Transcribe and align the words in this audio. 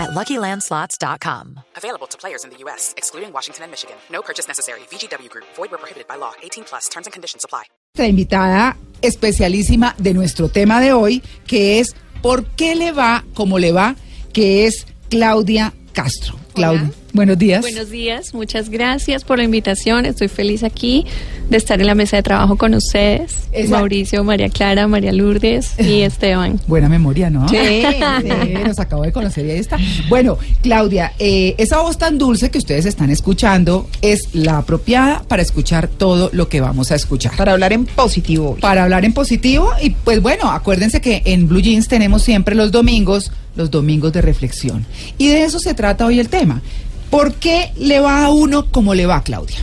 at 0.00 0.10
LuckyLandSlots.com. 0.10 1.60
Available 1.76 2.06
to 2.08 2.18
players 2.18 2.44
in 2.44 2.50
the 2.50 2.58
U.S., 2.64 2.94
excluding 2.96 3.32
Washington 3.32 3.64
and 3.64 3.70
Michigan. 3.70 3.96
No 4.10 4.22
purchase 4.22 4.48
necessary. 4.48 4.80
VGW 4.90 5.28
Group. 5.28 5.46
Void 5.56 5.70
where 5.70 5.78
prohibited 5.78 6.08
by 6.08 6.16
law. 6.16 6.32
18 6.42 6.64
plus. 6.64 6.88
Terms 6.88 7.06
and 7.06 7.12
conditions 7.12 7.44
apply. 7.44 7.64
La 7.96 8.06
invitada 8.06 8.76
especialísima 9.02 9.94
de 9.98 10.14
nuestro 10.14 10.48
tema 10.48 10.80
de 10.80 10.92
hoy, 10.92 11.22
que 11.46 11.80
es 11.80 11.94
¿Por 12.22 12.44
qué 12.44 12.74
le 12.74 12.92
va 12.92 13.24
como 13.34 13.58
le 13.58 13.72
va? 13.72 13.96
Que 14.32 14.66
es 14.66 14.86
Claudia 15.08 15.72
Castro. 15.92 16.38
Claudia, 16.54 16.90
buenos 17.12 17.38
días. 17.38 17.60
Buenos 17.60 17.90
días, 17.90 18.34
muchas 18.34 18.68
gracias 18.68 19.24
por 19.24 19.38
la 19.38 19.44
invitación. 19.44 20.06
Estoy 20.06 20.28
feliz 20.28 20.62
aquí 20.62 21.06
de 21.48 21.56
estar 21.56 21.80
en 21.80 21.86
la 21.86 21.94
mesa 21.94 22.16
de 22.16 22.22
trabajo 22.22 22.56
con 22.56 22.74
ustedes. 22.74 23.48
Mauricio, 23.68 24.22
María 24.24 24.48
Clara, 24.48 24.86
María 24.86 25.12
Lourdes 25.12 25.72
y 25.78 26.00
Esteban. 26.02 26.60
Buena 26.66 26.88
memoria, 26.88 27.30
¿no? 27.30 27.48
Sí, 27.48 27.56
sí, 28.22 28.54
nos 28.64 28.78
acabo 28.78 29.02
de 29.02 29.12
conocer 29.12 29.46
y 29.46 29.50
ahí 29.50 29.58
está. 29.58 29.78
Bueno, 30.08 30.38
Claudia, 30.62 31.12
eh, 31.18 31.54
esa 31.58 31.80
voz 31.80 31.98
tan 31.98 32.18
dulce 32.18 32.50
que 32.50 32.58
ustedes 32.58 32.86
están 32.86 33.10
escuchando 33.10 33.88
es 34.02 34.28
la 34.32 34.58
apropiada 34.58 35.22
para 35.26 35.42
escuchar 35.42 35.88
todo 35.88 36.30
lo 36.32 36.48
que 36.48 36.60
vamos 36.60 36.90
a 36.92 36.94
escuchar. 36.94 37.36
Para 37.36 37.52
hablar 37.52 37.72
en 37.72 37.86
positivo. 37.86 38.52
hoy. 38.52 38.60
Para 38.60 38.84
hablar 38.84 39.04
en 39.04 39.12
positivo 39.12 39.70
y 39.82 39.90
pues 39.90 40.22
bueno, 40.22 40.50
acuérdense 40.50 41.00
que 41.00 41.22
en 41.24 41.48
Blue 41.48 41.60
Jeans 41.60 41.88
tenemos 41.88 42.22
siempre 42.22 42.54
los 42.54 42.70
domingos, 42.70 43.32
los 43.56 43.70
domingos 43.70 44.12
de 44.12 44.22
reflexión. 44.22 44.86
Y 45.18 45.28
de 45.28 45.44
eso 45.44 45.58
se 45.58 45.74
trata 45.74 46.06
hoy 46.06 46.20
el 46.20 46.28
tema. 46.28 46.62
¿Por 47.10 47.34
qué 47.34 47.72
le 47.76 48.00
va 48.00 48.24
a 48.24 48.30
uno 48.30 48.70
como 48.70 48.94
le 48.94 49.06
va, 49.06 49.22
Claudia? 49.22 49.58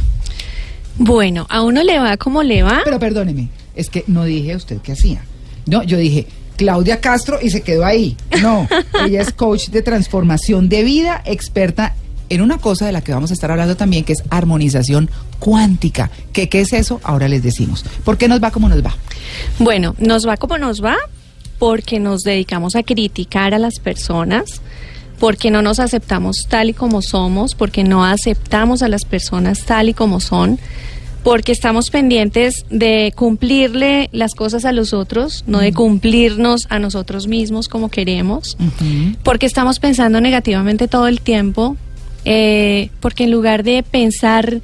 Bueno, 0.97 1.45
a 1.49 1.61
uno 1.61 1.83
le 1.83 1.99
va 1.99 2.17
como 2.17 2.43
le 2.43 2.63
va. 2.63 2.81
Pero 2.83 2.99
perdóneme, 2.99 3.49
es 3.75 3.89
que 3.89 4.03
no 4.07 4.25
dije 4.25 4.55
usted 4.55 4.79
qué 4.81 4.93
hacía. 4.93 5.23
No, 5.65 5.83
yo 5.83 5.97
dije 5.97 6.27
Claudia 6.57 6.99
Castro 6.99 7.39
y 7.41 7.49
se 7.49 7.61
quedó 7.61 7.85
ahí. 7.85 8.17
No, 8.41 8.67
ella 9.05 9.21
es 9.21 9.31
coach 9.31 9.69
de 9.69 9.81
transformación 9.81 10.69
de 10.69 10.83
vida, 10.83 11.21
experta 11.25 11.95
en 12.29 12.41
una 12.41 12.57
cosa 12.57 12.85
de 12.85 12.91
la 12.91 13.01
que 13.01 13.13
vamos 13.13 13.31
a 13.31 13.33
estar 13.33 13.51
hablando 13.51 13.77
también, 13.77 14.03
que 14.03 14.13
es 14.13 14.23
armonización 14.29 15.09
cuántica. 15.39 16.11
¿Qué, 16.33 16.49
qué 16.49 16.61
es 16.61 16.73
eso? 16.73 16.99
Ahora 17.03 17.27
les 17.27 17.43
decimos. 17.43 17.85
¿Por 18.03 18.17
qué 18.17 18.27
nos 18.27 18.43
va 18.43 18.51
como 18.51 18.67
nos 18.67 18.83
va? 18.83 18.95
Bueno, 19.59 19.95
nos 19.99 20.27
va 20.27 20.35
como 20.35 20.57
nos 20.57 20.83
va 20.83 20.97
porque 21.59 21.99
nos 21.99 22.21
dedicamos 22.21 22.75
a 22.75 22.83
criticar 22.83 23.53
a 23.53 23.59
las 23.59 23.79
personas, 23.79 24.61
porque 25.19 25.51
no 25.51 25.61
nos 25.61 25.79
aceptamos 25.79 26.45
tal 26.47 26.69
y 26.69 26.73
como 26.73 27.01
somos, 27.01 27.55
porque 27.55 27.83
no 27.83 28.05
aceptamos 28.05 28.83
a 28.83 28.87
las 28.87 29.05
personas 29.05 29.63
tal 29.65 29.89
y 29.89 29.93
como 29.93 30.19
son, 30.19 30.59
porque 31.23 31.51
estamos 31.51 31.89
pendientes 31.89 32.65
de 32.69 33.11
cumplirle 33.15 34.09
las 34.13 34.33
cosas 34.33 34.63
a 34.65 34.71
los 34.71 34.93
otros, 34.93 35.43
no 35.47 35.59
de 35.59 35.73
cumplirnos 35.73 36.67
a 36.69 36.79
nosotros 36.79 37.27
mismos 37.27 37.67
como 37.67 37.89
queremos, 37.89 38.57
porque 39.23 39.45
estamos 39.45 39.79
pensando 39.79 40.21
negativamente 40.21 40.87
todo 40.87 41.07
el 41.07 41.19
tiempo, 41.21 41.75
eh, 42.23 42.91
porque 42.99 43.25
en 43.25 43.31
lugar 43.31 43.63
de 43.63 43.83
pensar 43.83 44.61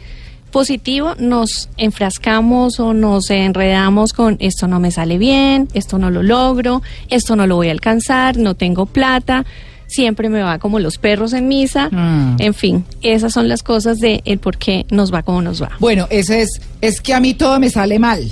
positivo 0.52 1.16
nos 1.18 1.70
enfrascamos 1.78 2.80
o 2.80 2.94
nos 2.94 3.30
enredamos 3.32 4.14
con 4.14 4.38
esto 4.40 4.68
no 4.68 4.80
me 4.80 4.92
sale 4.92 5.18
bien, 5.18 5.68
esto 5.74 5.98
no 5.98 6.12
lo 6.12 6.22
logro, 6.22 6.84
esto 7.10 7.36
no 7.36 7.48
lo 7.48 7.56
voy 7.56 7.70
a 7.70 7.72
alcanzar, 7.72 8.38
no 8.38 8.54
tengo 8.54 8.86
plata, 8.86 9.46
siempre 9.94 10.30
me 10.30 10.42
va 10.42 10.60
como 10.60 10.80
los 10.80 10.98
perros 10.98 11.34
en 11.34 11.48
misa, 11.48 11.90
Mm. 11.92 12.36
en 12.40 12.54
fin, 12.54 12.86
esas 13.02 13.34
son 13.34 13.48
las 13.48 13.64
cosas 13.64 14.00
de 14.00 14.22
el 14.26 14.40
por 14.40 14.58
qué 14.58 14.86
nos 14.90 15.14
va 15.14 15.24
como 15.24 15.42
nos 15.42 15.62
va. 15.62 15.72
Bueno, 15.80 16.08
ese 16.10 16.42
es, 16.42 16.62
es 16.82 17.00
que 17.02 17.14
a 17.14 17.20
mí 17.20 17.34
todo 17.34 17.60
me 17.60 17.70
sale 17.70 18.00
mal, 18.00 18.30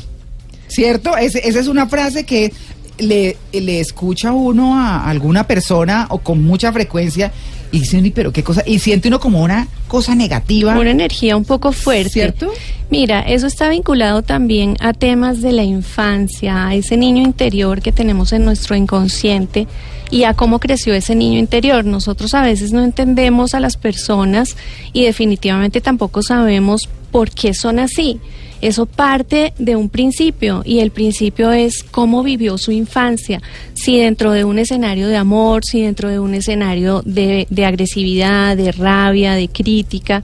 ¿cierto? 0.68 1.16
Ese- 1.18 1.48
esa 1.48 1.60
es 1.60 1.68
una 1.68 1.88
frase 1.88 2.26
que 2.26 2.52
le, 2.98 3.38
le 3.52 3.80
escucha 3.80 4.32
uno 4.32 4.78
a 4.78 5.10
alguna 5.10 5.48
persona 5.48 6.06
o 6.10 6.20
con 6.20 6.44
mucha 6.44 6.72
frecuencia 6.72 7.32
y 7.72 7.80
dice, 7.80 7.98
"Uy, 7.98 8.12
pero 8.12 8.32
qué 8.32 8.44
cosa, 8.44 8.64
y 8.66 8.80
siente 8.80 9.08
uno 9.08 9.20
como 9.20 9.42
una 9.42 9.68
cosa 9.88 10.16
negativa. 10.16 10.78
Una 10.78 10.92
energía 10.92 11.36
un 11.36 11.46
poco 11.46 11.72
fuerte. 11.72 12.10
¿Cierto? 12.12 12.52
Mira, 12.90 13.22
eso 13.22 13.48
está 13.48 13.70
vinculado 13.70 14.22
también 14.22 14.76
a 14.80 14.94
temas 14.94 15.42
de 15.42 15.54
la 15.54 15.64
infancia, 15.64 16.68
a 16.68 16.76
ese 16.76 16.98
niño 16.98 17.24
interior 17.24 17.82
que 17.82 17.92
tenemos 17.92 18.34
en 18.34 18.44
nuestro 18.44 18.76
inconsciente 18.76 19.68
y 20.10 20.24
a 20.24 20.34
cómo 20.34 20.60
creció 20.60 20.94
ese 20.94 21.16
niño 21.16 21.40
interior. 21.40 21.86
Nosotros 21.86 22.34
a 22.34 22.42
veces 22.42 22.74
no 22.74 22.84
entendemos 22.84 23.54
a 23.54 23.60
las 23.60 23.78
personas 23.78 24.58
y 24.92 25.04
definitivamente 25.04 25.82
tampoco 25.82 26.22
sabemos 26.22 26.90
por 27.12 27.32
qué 27.32 27.54
son 27.54 27.80
así. 27.80 28.20
Eso 28.62 28.86
parte 28.86 29.54
de 29.58 29.76
un 29.76 29.90
principio 29.90 30.62
y 30.64 30.80
el 30.80 30.92
principio 30.92 31.52
es 31.52 31.84
cómo 31.84 32.22
vivió 32.22 32.58
su 32.58 32.72
infancia, 32.72 33.42
si 33.74 34.00
dentro 34.00 34.32
de 34.32 34.44
un 34.44 34.60
escenario 34.60 35.08
de 35.08 35.18
amor, 35.18 35.66
si 35.66 35.82
dentro 35.82 36.10
de 36.10 36.20
un 36.20 36.36
escenario 36.36 37.02
de, 37.04 37.48
agresividad, 37.66 38.56
de 38.56 38.72
rabia, 38.72 39.34
de 39.34 39.48
crítica. 39.48 40.24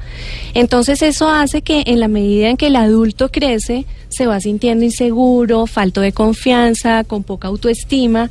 Entonces 0.54 1.02
eso 1.02 1.30
hace 1.30 1.62
que 1.64 1.84
en 1.88 2.00
la 2.00 2.08
medida 2.08 2.50
en 2.50 2.58
que 2.58 2.68
el 2.68 2.76
adulto 2.76 3.30
crece, 3.30 3.86
se 4.10 4.28
va 4.28 4.40
sintiendo 4.40 4.86
inseguro, 4.86 5.66
falto 5.66 6.02
de 6.02 6.12
confianza, 6.12 7.04
con 7.04 7.24
poca 7.24 7.48
autoestima 7.48 8.30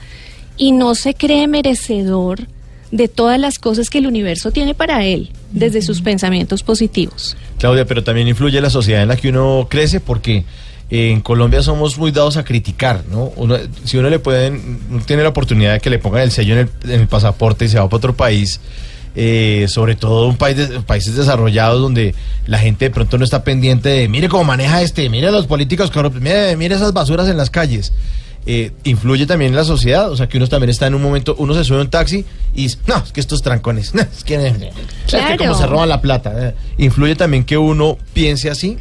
y 0.56 0.72
no 0.72 0.94
se 0.94 1.14
cree 1.14 1.48
merecedor 1.48 2.46
de 2.96 3.08
todas 3.08 3.38
las 3.38 3.58
cosas 3.58 3.90
que 3.90 3.98
el 3.98 4.06
universo 4.06 4.50
tiene 4.50 4.74
para 4.74 5.04
él 5.04 5.30
desde 5.52 5.82
sus 5.82 6.00
pensamientos 6.02 6.62
positivos. 6.62 7.36
Claudia, 7.58 7.84
pero 7.86 8.02
también 8.04 8.28
influye 8.28 8.60
la 8.60 8.70
sociedad 8.70 9.02
en 9.02 9.08
la 9.08 9.16
que 9.16 9.28
uno 9.28 9.66
crece 9.70 10.00
porque 10.00 10.44
eh, 10.90 11.10
en 11.10 11.20
Colombia 11.20 11.62
somos 11.62 11.98
muy 11.98 12.12
dados 12.12 12.36
a 12.36 12.44
criticar, 12.44 13.02
¿no? 13.10 13.32
Uno- 13.36 13.58
si 13.84 13.96
uno 13.98 14.08
le 14.10 14.18
pueden, 14.18 14.80
uno 14.90 15.02
tiene 15.04 15.22
la 15.22 15.30
oportunidad 15.30 15.72
de 15.74 15.80
que 15.80 15.90
le 15.90 15.98
pongan 15.98 16.22
el 16.22 16.30
sello 16.30 16.54
en 16.54 16.60
el, 16.60 16.90
en 16.92 17.00
el 17.00 17.08
pasaporte 17.08 17.64
y 17.64 17.68
se 17.68 17.78
va 17.78 17.86
para 17.88 17.96
otro 17.96 18.14
país, 18.16 18.60
eh, 19.14 19.66
sobre 19.68 19.96
todo 19.96 20.28
un 20.28 20.36
país 20.36 20.56
de, 20.56 20.80
países 20.80 21.16
desarrollados 21.16 21.80
donde 21.80 22.14
la 22.46 22.58
gente 22.58 22.84
de 22.84 22.90
pronto 22.90 23.16
no 23.18 23.24
está 23.24 23.42
pendiente 23.44 23.88
de, 23.88 24.08
mire 24.08 24.28
cómo 24.28 24.44
maneja 24.44 24.82
este, 24.82 25.08
mire 25.08 25.30
los 25.32 25.46
políticos 25.46 25.90
corruptos, 25.90 26.22
mire, 26.22 26.54
mire 26.56 26.74
esas 26.74 26.92
basuras 26.92 27.28
en 27.28 27.36
las 27.36 27.50
calles. 27.50 27.92
Eh, 28.48 28.70
influye 28.84 29.26
también 29.26 29.50
en 29.50 29.56
la 29.56 29.64
sociedad, 29.64 30.08
o 30.10 30.16
sea 30.16 30.28
que 30.28 30.36
uno 30.38 30.46
también 30.46 30.70
está 30.70 30.86
en 30.86 30.94
un 30.94 31.02
momento, 31.02 31.34
uno 31.38 31.52
se 31.52 31.64
sube 31.64 31.78
a 31.78 31.80
un 31.80 31.90
taxi 31.90 32.24
y 32.54 32.62
dice, 32.64 32.78
no, 32.86 32.96
es 32.98 33.10
que 33.10 33.18
estos 33.20 33.42
trancones, 33.42 33.92
no, 33.94 34.02
es 34.02 34.22
que, 34.22 34.36
es 34.46 34.56
que 34.56 34.70
Claro. 35.08 35.36
como 35.36 35.54
se 35.54 35.66
roban 35.66 35.88
la 35.88 36.00
plata. 36.00 36.32
eh". 36.48 36.54
Influye 36.78 37.16
también 37.16 37.44
que 37.44 37.58
uno 37.58 37.98
piense 38.14 38.48
así. 38.48 38.76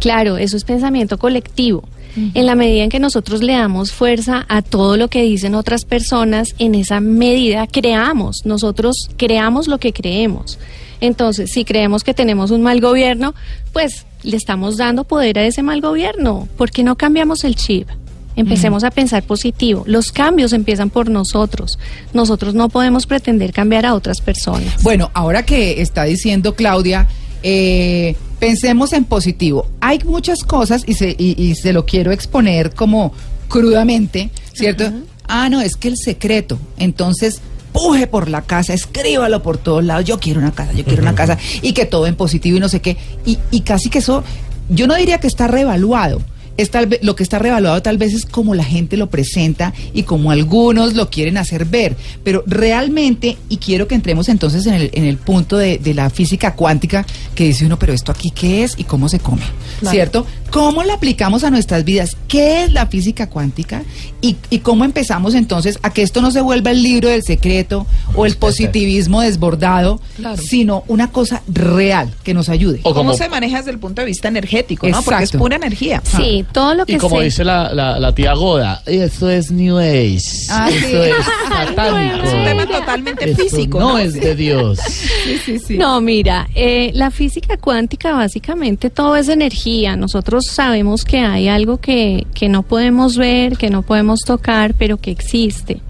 Claro, 0.00 0.36
eso 0.36 0.56
es 0.56 0.64
pensamiento 0.64 1.18
colectivo. 1.18 1.88
En 2.32 2.46
la 2.46 2.54
medida 2.54 2.82
en 2.82 2.88
que 2.88 2.98
nosotros 2.98 3.42
le 3.42 3.52
damos 3.52 3.92
fuerza 3.92 4.46
a 4.48 4.62
todo 4.62 4.96
lo 4.96 5.08
que 5.08 5.20
dicen 5.22 5.54
otras 5.54 5.84
personas, 5.84 6.54
en 6.58 6.74
esa 6.74 6.98
medida 7.00 7.66
creamos, 7.66 8.46
nosotros 8.46 9.10
creamos 9.18 9.68
lo 9.68 9.76
que 9.76 9.92
creemos. 9.92 10.58
Entonces, 11.02 11.50
si 11.52 11.66
creemos 11.66 12.04
que 12.04 12.14
tenemos 12.14 12.50
un 12.50 12.62
mal 12.62 12.80
gobierno, 12.80 13.34
pues 13.74 14.06
le 14.22 14.38
estamos 14.38 14.78
dando 14.78 15.04
poder 15.04 15.38
a 15.38 15.44
ese 15.44 15.62
mal 15.62 15.82
gobierno. 15.82 16.48
¿Por 16.56 16.70
qué 16.70 16.82
no 16.82 16.96
cambiamos 16.96 17.44
el 17.44 17.54
chip? 17.54 17.86
Empecemos 18.36 18.84
a 18.84 18.90
pensar 18.90 19.22
positivo. 19.22 19.82
Los 19.86 20.12
cambios 20.12 20.52
empiezan 20.52 20.90
por 20.90 21.10
nosotros. 21.10 21.78
Nosotros 22.12 22.54
no 22.54 22.68
podemos 22.68 23.06
pretender 23.06 23.52
cambiar 23.52 23.86
a 23.86 23.94
otras 23.94 24.20
personas. 24.20 24.82
Bueno, 24.82 25.10
ahora 25.14 25.44
que 25.44 25.80
está 25.80 26.04
diciendo 26.04 26.54
Claudia, 26.54 27.08
eh, 27.42 28.14
pensemos 28.38 28.92
en 28.92 29.04
positivo. 29.04 29.66
Hay 29.80 30.00
muchas 30.04 30.42
cosas 30.44 30.82
y 30.86 30.94
se, 30.94 31.16
y, 31.18 31.42
y 31.42 31.54
se 31.54 31.72
lo 31.72 31.86
quiero 31.86 32.12
exponer 32.12 32.74
como 32.74 33.12
crudamente, 33.48 34.30
¿cierto? 34.52 34.92
Ah, 35.28 35.48
no, 35.48 35.60
es 35.60 35.76
que 35.76 35.88
el 35.88 35.96
secreto. 35.96 36.58
Entonces, 36.76 37.40
puje 37.72 38.06
por 38.06 38.28
la 38.28 38.42
casa, 38.42 38.74
escríbalo 38.74 39.42
por 39.42 39.58
todos 39.58 39.84
lados. 39.84 40.04
Yo 40.04 40.18
quiero 40.18 40.40
una 40.40 40.52
casa, 40.52 40.72
yo 40.72 40.84
quiero 40.84 41.02
una 41.02 41.14
casa. 41.14 41.38
Y 41.62 41.72
que 41.72 41.86
todo 41.86 42.06
en 42.06 42.16
positivo 42.16 42.56
y 42.56 42.60
no 42.60 42.68
sé 42.68 42.80
qué. 42.80 42.96
Y, 43.24 43.38
y 43.50 43.60
casi 43.60 43.90
que 43.90 43.98
eso, 43.98 44.24
yo 44.68 44.86
no 44.86 44.94
diría 44.94 45.18
que 45.18 45.26
está 45.26 45.46
revaluado. 45.46 46.20
Es 46.56 46.70
tal 46.70 46.86
vez, 46.86 47.00
lo 47.02 47.14
que 47.16 47.22
está 47.22 47.38
revaluado 47.38 47.80
tal 47.82 47.98
vez 47.98 48.14
es 48.14 48.24
como 48.26 48.54
la 48.54 48.64
gente 48.64 48.96
lo 48.96 49.08
presenta 49.08 49.72
y 49.92 50.04
como 50.04 50.30
algunos 50.30 50.94
lo 50.94 51.10
quieren 51.10 51.36
hacer 51.36 51.64
ver. 51.66 51.96
Pero 52.24 52.42
realmente, 52.46 53.36
y 53.48 53.58
quiero 53.58 53.86
que 53.88 53.94
entremos 53.94 54.28
entonces 54.28 54.66
en 54.66 54.74
el, 54.74 54.90
en 54.92 55.04
el 55.04 55.16
punto 55.18 55.56
de, 55.56 55.78
de 55.78 55.94
la 55.94 56.10
física 56.10 56.54
cuántica, 56.54 57.04
que 57.34 57.44
dice 57.44 57.66
uno, 57.66 57.78
pero 57.78 57.92
esto 57.92 58.12
aquí 58.12 58.30
qué 58.30 58.64
es 58.64 58.74
y 58.78 58.84
cómo 58.84 59.08
se 59.08 59.18
come, 59.18 59.42
Claro. 59.80 59.94
¿cierto? 59.94 60.26
¿Cómo 60.50 60.82
la 60.84 60.94
aplicamos 60.94 61.44
a 61.44 61.50
nuestras 61.50 61.84
vidas? 61.84 62.16
¿Qué 62.28 62.64
es 62.64 62.72
la 62.72 62.86
física 62.86 63.28
cuántica? 63.28 63.82
¿Y, 64.22 64.36
y 64.50 64.60
cómo 64.60 64.84
empezamos 64.84 65.34
entonces 65.34 65.78
a 65.82 65.90
que 65.92 66.02
esto 66.02 66.22
no 66.22 66.30
se 66.30 66.40
vuelva 66.40 66.70
el 66.70 66.82
libro 66.82 67.08
del 67.08 67.22
secreto 67.22 67.86
o 68.14 68.24
el 68.26 68.36
positivismo 68.36 69.20
desbordado, 69.20 70.00
Claro. 70.16 70.36
sino 70.42 70.84
una 70.88 71.10
cosa 71.12 71.42
real 71.48 72.10
que 72.24 72.32
nos 72.32 72.48
ayude? 72.48 72.78
O 72.82 72.94
cómo 72.94 73.10
como- 73.10 73.14
se 73.14 73.28
maneja 73.28 73.58
desde 73.58 73.70
el 73.72 73.78
punto 73.78 74.00
de 74.02 74.06
vista 74.06 74.28
energético, 74.28 74.88
¿no? 74.88 75.02
Porque 75.02 75.24
es 75.24 75.32
pura 75.32 75.56
energía. 75.56 76.02
Sí, 76.16 76.44
todo 76.52 76.74
lo 76.74 76.86
que 76.86 76.94
Y 76.94 76.96
como 76.98 77.18
sé- 77.18 77.24
dice 77.24 77.44
la, 77.44 77.72
la, 77.74 77.98
la 77.98 78.14
tía 78.14 78.32
Goda, 78.34 78.82
esto 78.86 79.28
es 79.30 79.50
New 79.50 79.78
Age. 79.78 80.20
Ah, 80.48 80.68
sí. 80.70 80.76
esto 80.76 81.04
es 81.04 81.14
satánico. 81.48 82.26
Es 82.26 82.32
un 82.32 82.44
tema 82.44 82.66
totalmente 82.66 83.30
Esto 83.30 83.42
físico, 83.42 83.78
no 83.80 83.90
¿no? 83.90 83.98
es 83.98 84.14
de 84.14 84.34
Dios. 84.34 84.78
Sí, 85.26 85.38
sí, 85.44 85.58
sí. 85.58 85.76
No, 85.76 86.00
mira, 86.00 86.48
eh, 86.54 86.92
la 86.94 87.10
física 87.10 87.56
cuántica 87.56 88.12
básicamente 88.12 88.90
todo 88.90 89.16
es 89.16 89.28
energía. 89.28 89.96
Nosotros 89.96 90.45
sabemos 90.50 91.04
que 91.04 91.18
hay 91.18 91.48
algo 91.48 91.78
que, 91.78 92.26
que 92.34 92.48
no 92.48 92.62
podemos 92.62 93.16
ver, 93.16 93.56
que 93.56 93.70
no 93.70 93.82
podemos 93.82 94.20
tocar, 94.20 94.74
pero 94.74 94.96
que 94.96 95.10
existe. 95.10 95.80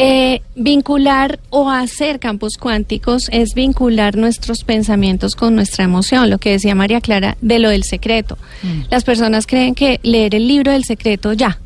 Eh, 0.00 0.42
vincular 0.54 1.40
o 1.50 1.70
hacer 1.70 2.20
campos 2.20 2.56
cuánticos 2.56 3.28
es 3.32 3.54
vincular 3.54 4.16
nuestros 4.16 4.62
pensamientos 4.62 5.34
con 5.34 5.56
nuestra 5.56 5.82
emoción, 5.82 6.30
lo 6.30 6.38
que 6.38 6.52
decía 6.52 6.76
María 6.76 7.00
Clara 7.00 7.36
de 7.40 7.58
lo 7.58 7.70
del 7.70 7.82
secreto. 7.82 8.38
Las 8.90 9.02
personas 9.02 9.48
creen 9.48 9.74
que 9.74 9.98
leer 10.04 10.36
el 10.36 10.46
libro 10.46 10.70
del 10.70 10.84
secreto 10.84 11.32
ya 11.32 11.58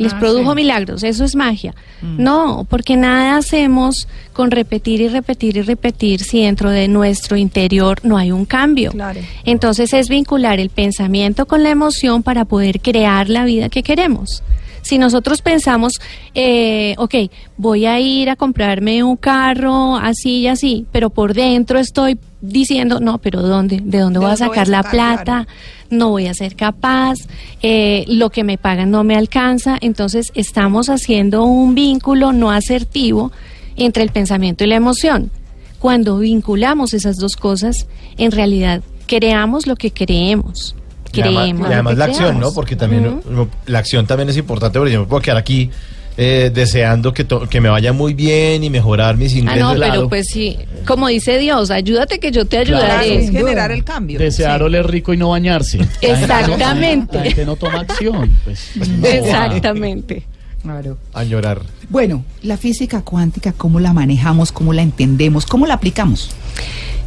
les 0.00 0.14
Ah, 0.14 0.18
produjo 0.18 0.50
sí. 0.52 0.56
milagros, 0.56 1.02
eso 1.04 1.24
es 1.24 1.36
magia. 1.36 1.74
No, 2.02 2.66
porque 2.68 2.96
nada 2.96 3.36
hacemos 3.36 4.08
con 4.32 4.50
repetir 4.50 5.02
y 5.02 5.08
repetir 5.08 5.58
y 5.58 5.62
repetir 5.62 6.20
si 6.24 6.42
dentro 6.42 6.70
de 6.70 6.88
nuestro 6.88 7.36
interior 7.36 7.98
no 8.02 8.16
hay 8.16 8.32
un 8.32 8.46
cambio. 8.46 8.92
Claro. 8.92 9.20
Entonces 9.44 9.92
es 9.92 10.08
vincular 10.08 10.58
el 10.58 10.70
pensamiento 10.70 11.44
con 11.46 11.62
la 11.62 11.68
emoción 11.70 12.22
para 12.22 12.46
poder 12.46 12.80
crear 12.80 13.28
la 13.28 13.44
vida 13.44 13.68
que 13.68 13.82
queremos. 13.82 14.42
Si 14.82 14.98
nosotros 14.98 15.42
pensamos, 15.42 16.00
eh, 16.34 16.94
ok, 16.98 17.14
voy 17.56 17.86
a 17.86 18.00
ir 18.00 18.30
a 18.30 18.36
comprarme 18.36 19.02
un 19.04 19.16
carro 19.16 19.96
así 19.96 20.40
y 20.40 20.46
así, 20.46 20.86
pero 20.92 21.10
por 21.10 21.34
dentro 21.34 21.78
estoy 21.78 22.18
diciendo, 22.40 23.00
no, 23.00 23.18
pero 23.18 23.42
¿dónde? 23.42 23.80
¿De 23.82 23.98
dónde 23.98 24.18
¿De 24.18 24.24
voy 24.24 24.32
a 24.32 24.36
dónde 24.36 24.46
voy 24.46 24.58
a 24.58 24.64
sacar 24.64 24.68
la 24.68 24.78
sacar? 24.82 24.90
plata? 24.92 25.24
Claro. 25.24 25.46
No 25.90 26.10
voy 26.10 26.26
a 26.28 26.34
ser 26.34 26.54
capaz, 26.56 27.16
eh, 27.62 28.04
lo 28.06 28.30
que 28.30 28.44
me 28.44 28.58
pagan 28.58 28.90
no 28.90 29.04
me 29.04 29.16
alcanza. 29.16 29.76
Entonces 29.80 30.30
estamos 30.34 30.88
haciendo 30.88 31.44
un 31.44 31.74
vínculo 31.74 32.32
no 32.32 32.50
asertivo 32.50 33.32
entre 33.76 34.02
el 34.04 34.10
pensamiento 34.10 34.64
y 34.64 34.68
la 34.68 34.76
emoción. 34.76 35.30
Cuando 35.78 36.18
vinculamos 36.18 36.94
esas 36.94 37.16
dos 37.16 37.36
cosas, 37.36 37.86
en 38.18 38.30
realidad 38.32 38.82
creamos 39.06 39.66
lo 39.66 39.76
que 39.76 39.90
creemos. 39.90 40.76
Y 41.12 41.20
además, 41.20 41.42
Creemos. 41.44 41.70
y 41.70 41.72
además 41.72 41.92
lo 41.94 41.98
la 41.98 42.04
acción, 42.04 42.40
¿no? 42.40 42.52
Porque 42.52 42.76
también 42.76 43.20
la 43.66 43.78
acción 43.78 44.06
también 44.06 44.28
es 44.28 44.36
importante, 44.36 44.78
porque 44.78 44.92
yo 44.92 45.00
me 45.00 45.06
puedo 45.06 45.22
quedar 45.22 45.36
aquí 45.38 45.70
eh, 46.16 46.50
deseando 46.52 47.14
que, 47.14 47.26
que 47.48 47.60
me 47.60 47.68
vaya 47.70 47.92
muy 47.92 48.12
bien 48.14 48.62
y 48.62 48.68
mejorar 48.68 49.16
mis 49.16 49.32
Ah, 49.34 49.38
ingresos. 49.38 49.62
no, 49.70 49.74
Claro. 49.74 49.92
pero 49.94 50.08
pues 50.08 50.26
sí, 50.28 50.58
como 50.86 51.08
dice 51.08 51.38
Dios, 51.38 51.70
ayúdate 51.70 52.18
que 52.18 52.30
yo 52.30 52.44
te 52.44 52.62
Claro. 52.64 52.84
Claro, 52.84 53.00
ayudaré. 53.02 53.24
es 53.24 53.30
generar 53.30 53.70
el 53.72 53.84
cambio. 53.84 54.18
Desear 54.18 54.58
Sí. 54.60 54.64
oler 54.64 54.86
rico 54.86 55.14
y 55.14 55.16
no 55.16 55.30
bañarse. 55.30 55.78
Exactamente. 56.02 57.16
La 57.16 57.22
gente 57.24 57.46
no 57.46 57.56
toma 57.56 57.80
acción. 57.80 58.36
Pues, 58.44 58.70
no. 58.76 59.06
Exactamente. 59.06 60.24
Claro. 60.62 60.98
Añorar. 61.14 61.62
Bueno, 61.88 62.22
la 62.42 62.58
física 62.58 63.00
cuántica, 63.02 63.52
¿cómo 63.52 63.80
la 63.80 63.94
manejamos? 63.94 64.52
¿Cómo 64.52 64.72
la 64.74 64.82
entendemos? 64.82 65.46
¿Cómo 65.46 65.66
la 65.66 65.74
aplicamos? 65.74 66.30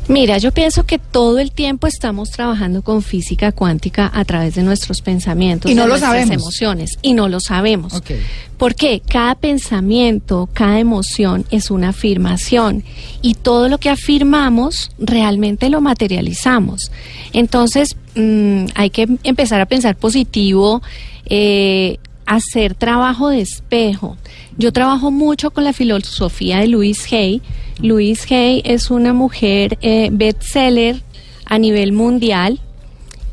Mira, 0.10 0.38
yo 0.38 0.52
pienso 0.52 0.86
que 0.86 1.00
todo 1.00 1.40
el 1.40 1.52
tiempo 1.52 1.88
estamos 1.88 2.30
trabajando 2.30 2.82
con 2.82 3.02
física 3.02 3.52
cuántica 3.54 4.12
a 4.14 4.26
través 4.26 4.56
de 4.56 4.64
nuestros 4.64 5.02
pensamientos 5.02 5.72
Y 5.72 5.76
no 5.76 5.84
de 5.84 5.88
lo 5.88 5.94
nuestras 5.94 6.12
sabemos. 6.12 6.36
emociones 6.36 7.00
y 7.02 7.14
no 7.14 7.30
lo 7.30 7.40
sabemos. 7.40 7.94
Ok. 7.94 8.12
Porque 8.58 9.02
cada 9.08 9.36
pensamiento, 9.36 10.50
cada 10.54 10.80
emoción 10.80 11.46
es 11.52 11.72
una 11.72 11.90
afirmación 11.90 12.84
y 13.22 13.36
todo 13.36 13.70
lo 13.70 13.78
que 13.78 13.90
afirmamos 13.90 14.92
realmente 15.00 15.70
lo 15.70 15.80
materializamos. 15.82 16.92
Entonces 17.32 17.96
mm, 18.16 18.66
hay 18.76 18.90
que 18.90 19.08
empezar 19.24 19.62
a 19.62 19.66
pensar 19.66 19.96
positivo, 19.96 20.82
eh, 21.26 21.98
hacer 22.26 22.76
trabajo 22.76 23.30
de 23.30 23.42
espejo. 23.42 24.18
Yo 24.58 24.72
trabajo 24.72 25.12
mucho 25.12 25.52
con 25.52 25.64
la 25.64 25.74
filosofía 25.74 26.60
de 26.60 26.68
Louise 26.68 27.16
Hay. 27.16 27.42
Louise 27.80 28.34
Hay 28.36 28.62
es 28.66 28.92
una 28.92 29.14
mujer 29.14 29.78
eh, 29.82 30.10
bestseller 30.12 31.02
a 31.46 31.58
nivel 31.58 31.92
mundial 31.92 32.60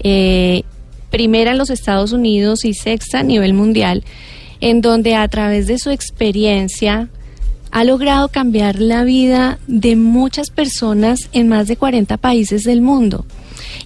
eh, 0.03 0.63
primera 1.11 1.51
en 1.51 1.59
los 1.59 1.71
Estados 1.71 2.13
Unidos 2.13 2.65
y 2.65 2.73
sexta 2.73 3.21
a 3.21 3.23
nivel 3.23 3.53
mundial, 3.53 4.05
en 4.61 4.81
donde 4.81 5.15
a 5.15 5.27
través 5.29 5.67
de 5.67 5.79
su 5.79 5.91
experiencia 5.91 7.09
ha 7.73 7.85
logrado 7.85 8.29
cambiar 8.29 8.81
la 8.81 9.05
vida 9.05 9.59
de 9.67 9.97
muchas 9.97 10.51
personas 10.51 11.29
en 11.33 11.49
más 11.49 11.69
de 11.69 11.77
40 11.77 12.17
países 12.17 12.65
del 12.65 12.81
mundo. 12.81 13.27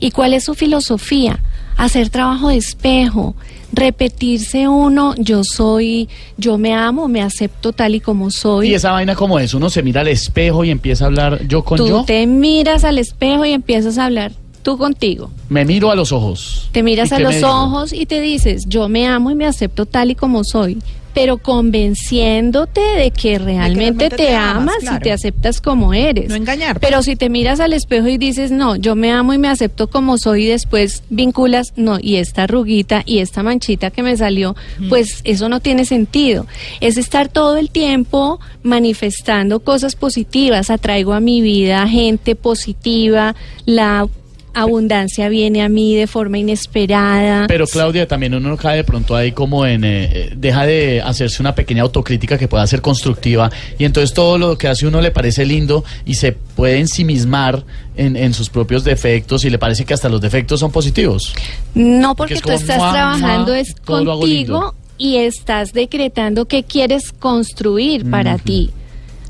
¿Y 0.00 0.10
cuál 0.10 0.34
es 0.34 0.44
su 0.44 0.54
filosofía? 0.54 1.40
Hacer 1.76 2.08
trabajo 2.08 2.48
de 2.48 2.56
espejo, 2.56 3.34
repetirse 3.74 4.68
uno, 4.68 5.14
yo 5.16 5.42
soy, 5.44 6.08
yo 6.36 6.58
me 6.58 6.74
amo, 6.74 7.08
me 7.08 7.22
acepto 7.22 7.72
tal 7.72 7.94
y 7.94 8.00
como 8.00 8.30
soy. 8.30 8.70
Y 8.70 8.74
esa 8.74 8.92
vaina 8.92 9.14
como 9.14 9.38
es, 9.38 9.54
uno 9.54 9.70
se 9.70 9.82
mira 9.82 10.00
al 10.02 10.08
espejo 10.08 10.64
y 10.64 10.70
empieza 10.70 11.04
a 11.04 11.06
hablar 11.08 11.46
yo 11.46 11.64
con 11.64 11.78
Tú 11.78 11.88
yo. 11.88 12.04
te 12.04 12.26
miras 12.26 12.84
al 12.84 12.98
espejo 12.98 13.44
y 13.44 13.52
empiezas 13.52 13.98
a 13.98 14.06
hablar 14.06 14.32
tú 14.62 14.78
contigo. 14.78 15.30
Me 15.48 15.64
miro 15.64 15.90
a 15.90 15.94
los 15.94 16.10
ojos. 16.10 16.68
Te 16.72 16.82
miras 16.82 17.10
¿Y 17.12 17.14
a 17.14 17.18
los 17.18 17.42
ojos 17.42 17.92
y 17.92 18.06
te 18.06 18.20
dices, 18.20 18.64
yo 18.66 18.88
me 18.88 19.06
amo 19.06 19.30
y 19.30 19.34
me 19.34 19.46
acepto 19.46 19.86
tal 19.86 20.10
y 20.10 20.14
como 20.14 20.42
soy, 20.42 20.78
pero 21.14 21.38
convenciéndote 21.38 22.80
de 22.80 23.10
que 23.12 23.38
realmente, 23.38 24.08
realmente 24.08 24.10
te, 24.10 24.16
te 24.16 24.34
amas, 24.34 24.76
amas, 24.82 24.96
y 24.96 25.02
te 25.02 25.12
aceptas 25.12 25.60
como 25.60 25.94
eres. 25.94 26.28
No 26.28 26.34
engañarte. 26.34 26.84
Pero 26.84 27.02
si 27.02 27.16
te 27.16 27.30
miras 27.30 27.60
al 27.60 27.72
espejo 27.72 28.08
y 28.08 28.18
dices, 28.18 28.50
no, 28.50 28.76
yo 28.76 28.96
me 28.96 29.12
amo 29.12 29.32
y 29.32 29.38
me 29.38 29.48
acepto 29.48 29.88
como 29.88 30.18
soy 30.18 30.44
y 30.44 30.48
después 30.48 31.04
vinculas, 31.10 31.72
no, 31.76 31.98
y 32.00 32.16
esta 32.16 32.42
arruguita 32.42 33.02
y 33.06 33.18
esta 33.18 33.42
manchita 33.42 33.90
que 33.90 34.02
me 34.02 34.16
salió, 34.16 34.56
pues 34.88 35.20
eso 35.24 35.48
no 35.48 35.60
tiene 35.60 35.84
sentido. 35.84 36.46
Es 36.80 36.98
estar 36.98 37.28
todo 37.28 37.56
el 37.56 37.70
tiempo 37.70 38.40
manifestando 38.62 39.60
cosas 39.60 39.94
positivas, 39.94 40.70
atraigo 40.70 41.12
a 41.12 41.20
mi 41.20 41.40
vida 41.40 41.86
gente 41.86 42.34
positiva, 42.34 43.34
la 43.66 44.08
abundancia 44.54 45.28
viene 45.28 45.62
a 45.62 45.68
mí 45.68 45.94
de 45.94 46.06
forma 46.06 46.38
inesperada. 46.38 47.46
Pero 47.48 47.66
Claudia, 47.66 48.06
también 48.06 48.34
uno 48.34 48.56
cae 48.56 48.78
de 48.78 48.84
pronto 48.84 49.14
ahí 49.16 49.32
como 49.32 49.66
en... 49.66 49.84
eh, 49.84 50.30
deja 50.36 50.66
de 50.66 51.02
hacerse 51.02 51.42
una 51.42 51.54
pequeña 51.54 51.82
autocrítica 51.82 52.38
que 52.38 52.48
pueda 52.48 52.66
ser 52.66 52.80
constructiva 52.80 53.50
y 53.78 53.84
entonces 53.84 54.14
todo 54.14 54.38
lo 54.38 54.56
que 54.56 54.68
hace 54.68 54.86
uno 54.86 55.00
le 55.00 55.10
parece 55.10 55.44
lindo 55.44 55.84
y 56.04 56.14
se 56.14 56.32
puede 56.32 56.78
ensimismar 56.78 57.64
en, 57.96 58.16
en 58.16 58.34
sus 58.34 58.50
propios 58.50 58.84
defectos 58.84 59.44
y 59.44 59.50
le 59.50 59.58
parece 59.58 59.84
que 59.84 59.94
hasta 59.94 60.08
los 60.08 60.20
defectos 60.20 60.60
son 60.60 60.70
positivos. 60.72 61.34
No, 61.74 62.14
porque 62.14 62.34
es 62.34 62.40
tú 62.40 62.48
como, 62.48 62.58
estás 62.58 62.78
mua, 62.78 62.92
trabajando 62.92 63.52
mua, 63.52 63.60
es 63.60 63.74
contigo 63.84 64.74
y 64.98 65.16
estás 65.16 65.72
decretando 65.72 66.46
qué 66.46 66.62
quieres 66.62 67.12
construir 67.12 68.08
para 68.10 68.38
ti. 68.38 68.70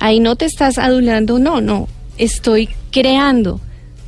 Ahí 0.00 0.20
no 0.20 0.36
te 0.36 0.44
estás 0.44 0.78
adulando, 0.78 1.38
no, 1.38 1.60
no, 1.60 1.88
estoy 2.18 2.68
creando. 2.90 3.60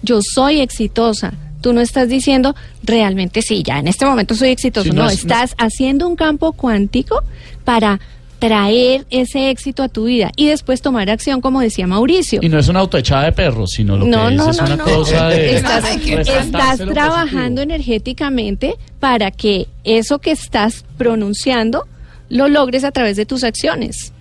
Yo 0.07 0.21
soy 0.23 0.61
exitosa. 0.61 1.35
Tú 1.61 1.73
no 1.73 1.81
estás 1.81 2.09
diciendo 2.09 2.55
realmente 2.85 3.43
sí, 3.43 3.63
ya 3.65 3.79
en 3.81 3.89
este 3.89 4.07
momento 4.07 4.35
soy 4.35 4.51
exitoso. 4.51 4.85
Sí, 4.91 4.97
no 4.97 5.03
no, 5.05 5.11
es- 5.11 5.25
no 5.25 5.33
estás 5.35 5.55
haciendo 5.59 6.07
un 6.09 6.15
campo 6.17 6.53
cuántico 6.53 7.23
para 7.65 7.99
traer 8.39 9.07
ese 9.11 9.49
éxito 9.51 9.83
a 9.83 9.89
tu 9.89 10.05
vida 10.05 10.31
y 10.37 10.47
después 10.47 10.83
tomar 10.83 11.09
acción, 11.09 11.41
como 11.41 11.61
decía 11.63 11.87
Mauricio. 11.87 12.41
Y 12.43 12.49
no 12.51 12.59
es 12.59 12.69
una 12.69 12.81
autoechada 12.81 13.25
de 13.25 13.33
perros, 13.33 13.71
sino 13.73 13.97
lo 13.97 14.05
No, 14.05 14.27
que 14.29 14.35
es, 14.35 14.37
no, 14.37 14.51
es 14.51 14.59
no, 14.59 14.65
una 14.67 14.77
no. 14.77 14.85
cosa 14.85 15.29
de... 15.29 15.57
Estás, 15.57 16.79
trabajando 16.79 17.63
positivo. 17.63 17.63
energéticamente 17.63 18.75
para 19.01 19.31
que 19.31 19.67
eso 19.85 20.19
que 20.19 20.33
estás 20.33 20.85
pronunciando 20.99 21.87
lo 22.29 22.49
logres 22.49 22.85
a 22.85 22.91
través 22.93 23.17
de 23.17 23.25
tus 23.27 23.43
acciones. 23.43 24.13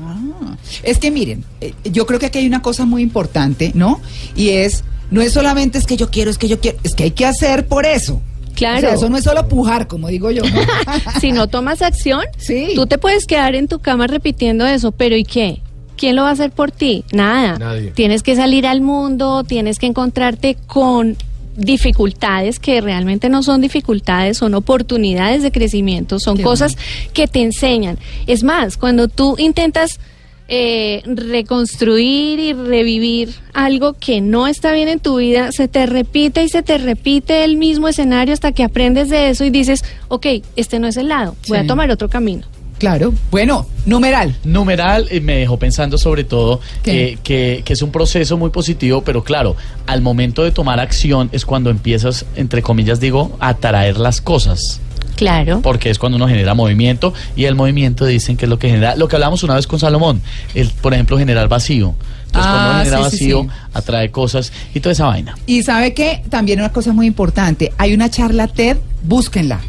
Ah, 0.00 0.56
es 0.82 0.98
que 0.98 1.10
miren, 1.10 1.44
eh, 1.60 1.74
yo 1.84 2.06
creo 2.06 2.18
que 2.18 2.26
aquí 2.26 2.38
hay 2.38 2.46
una 2.46 2.62
cosa 2.62 2.84
muy 2.84 3.02
importante, 3.02 3.72
¿no? 3.74 4.00
Y 4.34 4.48
es, 4.50 4.82
no 5.10 5.20
es 5.22 5.32
solamente 5.32 5.78
es 5.78 5.86
que 5.86 5.96
yo 5.96 6.10
quiero, 6.10 6.30
es 6.30 6.38
que 6.38 6.48
yo 6.48 6.60
quiero, 6.60 6.78
es 6.82 6.94
que 6.94 7.04
hay 7.04 7.10
que 7.12 7.26
hacer 7.26 7.66
por 7.66 7.86
eso. 7.86 8.20
Claro. 8.54 8.78
O 8.78 8.80
sea, 8.80 8.92
eso 8.94 9.08
no 9.08 9.16
es 9.16 9.24
solo 9.24 9.48
pujar, 9.48 9.88
como 9.88 10.08
digo 10.08 10.30
yo. 10.30 10.42
¿no? 10.42 10.60
si 11.20 11.32
no 11.32 11.48
tomas 11.48 11.82
acción, 11.82 12.22
Sí. 12.38 12.68
tú 12.74 12.86
te 12.86 12.98
puedes 12.98 13.26
quedar 13.26 13.54
en 13.54 13.66
tu 13.68 13.80
cama 13.80 14.06
repitiendo 14.06 14.66
eso, 14.66 14.92
pero 14.92 15.16
¿y 15.16 15.24
qué? 15.24 15.60
¿Quién 15.96 16.16
lo 16.16 16.22
va 16.22 16.30
a 16.30 16.32
hacer 16.32 16.50
por 16.50 16.70
ti? 16.70 17.04
Nada. 17.12 17.58
Nadie. 17.58 17.90
Tienes 17.92 18.22
que 18.22 18.36
salir 18.36 18.66
al 18.66 18.80
mundo, 18.80 19.44
tienes 19.44 19.78
que 19.78 19.86
encontrarte 19.86 20.56
con 20.66 21.16
dificultades 21.56 22.58
que 22.58 22.80
realmente 22.80 23.28
no 23.28 23.42
son 23.42 23.60
dificultades, 23.60 24.38
son 24.38 24.54
oportunidades 24.54 25.42
de 25.42 25.52
crecimiento, 25.52 26.18
son 26.18 26.36
Qué 26.36 26.42
cosas 26.42 26.76
que 27.12 27.28
te 27.28 27.42
enseñan. 27.42 27.98
Es 28.26 28.42
más, 28.42 28.76
cuando 28.76 29.08
tú 29.08 29.36
intentas 29.38 30.00
eh, 30.48 31.02
reconstruir 31.06 32.38
y 32.38 32.52
revivir 32.52 33.30
algo 33.52 33.94
que 33.94 34.20
no 34.20 34.46
está 34.46 34.72
bien 34.72 34.88
en 34.88 35.00
tu 35.00 35.16
vida, 35.16 35.52
se 35.52 35.68
te 35.68 35.86
repite 35.86 36.42
y 36.44 36.48
se 36.48 36.62
te 36.62 36.78
repite 36.78 37.44
el 37.44 37.56
mismo 37.56 37.88
escenario 37.88 38.34
hasta 38.34 38.52
que 38.52 38.64
aprendes 38.64 39.08
de 39.08 39.30
eso 39.30 39.44
y 39.44 39.50
dices, 39.50 39.84
ok, 40.08 40.26
este 40.56 40.78
no 40.78 40.86
es 40.88 40.96
el 40.96 41.08
lado, 41.08 41.36
voy 41.48 41.58
Sí. 41.58 41.64
a 41.64 41.66
tomar 41.66 41.90
otro 41.90 42.08
camino. 42.08 42.46
Claro. 42.78 43.14
Bueno, 43.30 43.66
numeral. 43.86 44.34
Numeral 44.44 45.06
eh, 45.10 45.20
me 45.20 45.36
dejó 45.36 45.56
pensando 45.58 45.96
sobre 45.96 46.24
todo 46.24 46.60
que, 46.82 47.18
que- 47.22 47.62
que 47.64 47.72
es 47.72 47.82
un 47.82 47.92
proceso 47.92 48.36
muy 48.36 48.50
positivo, 48.50 49.02
pero 49.02 49.22
claro, 49.22 49.54
al 49.86 50.02
momento 50.02 50.42
de 50.42 50.50
tomar 50.50 50.80
acción 50.80 51.28
es 51.32 51.46
cuando 51.46 51.70
empiezas, 51.70 52.26
entre 52.34 52.62
comillas 52.62 52.98
digo, 52.98 53.36
a 53.38 53.54
traer 53.54 53.96
las 53.98 54.20
cosas. 54.20 54.80
Claro. 55.16 55.60
Porque 55.62 55.90
es 55.90 55.98
cuando 55.98 56.16
uno 56.16 56.26
genera 56.28 56.54
movimiento 56.54 57.14
y 57.36 57.44
el 57.44 57.54
movimiento 57.54 58.04
dicen 58.06 58.36
que 58.36 58.46
es 58.46 58.48
lo 58.48 58.58
que 58.58 58.68
genera, 58.68 58.96
lo 58.96 59.08
que 59.08 59.16
hablamos 59.16 59.42
una 59.42 59.54
vez 59.54 59.66
con 59.66 59.78
Salomón, 59.78 60.20
el, 60.54 60.70
por 60.70 60.92
ejemplo, 60.94 61.18
generar 61.18 61.48
vacío. 61.48 61.94
Entonces 62.26 62.50
cuando 62.50 62.58
Ah, 62.58 62.70
uno 62.74 62.78
genera 62.84 62.96
sí, 63.10 63.16
sí, 63.16 63.24
vacío, 63.32 63.42
sí. 63.42 63.48
atrae 63.74 64.10
cosas 64.10 64.52
y 64.74 64.80
toda 64.80 64.92
esa 64.92 65.06
vaina. 65.06 65.36
Y 65.46 65.62
sabe 65.62 65.94
que 65.94 66.22
también 66.30 66.58
una 66.58 66.72
cosa 66.72 66.92
muy 66.92 67.06
importante, 67.06 67.72
hay 67.78 67.94
una 67.94 68.10
charla 68.10 68.48
TED, 68.48 68.76
búsquenla, 69.04 69.60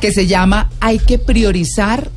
que 0.00 0.12
se 0.12 0.26
llama 0.26 0.68
Hay 0.80 0.98
que 0.98 1.18
priorizar 1.18 2.10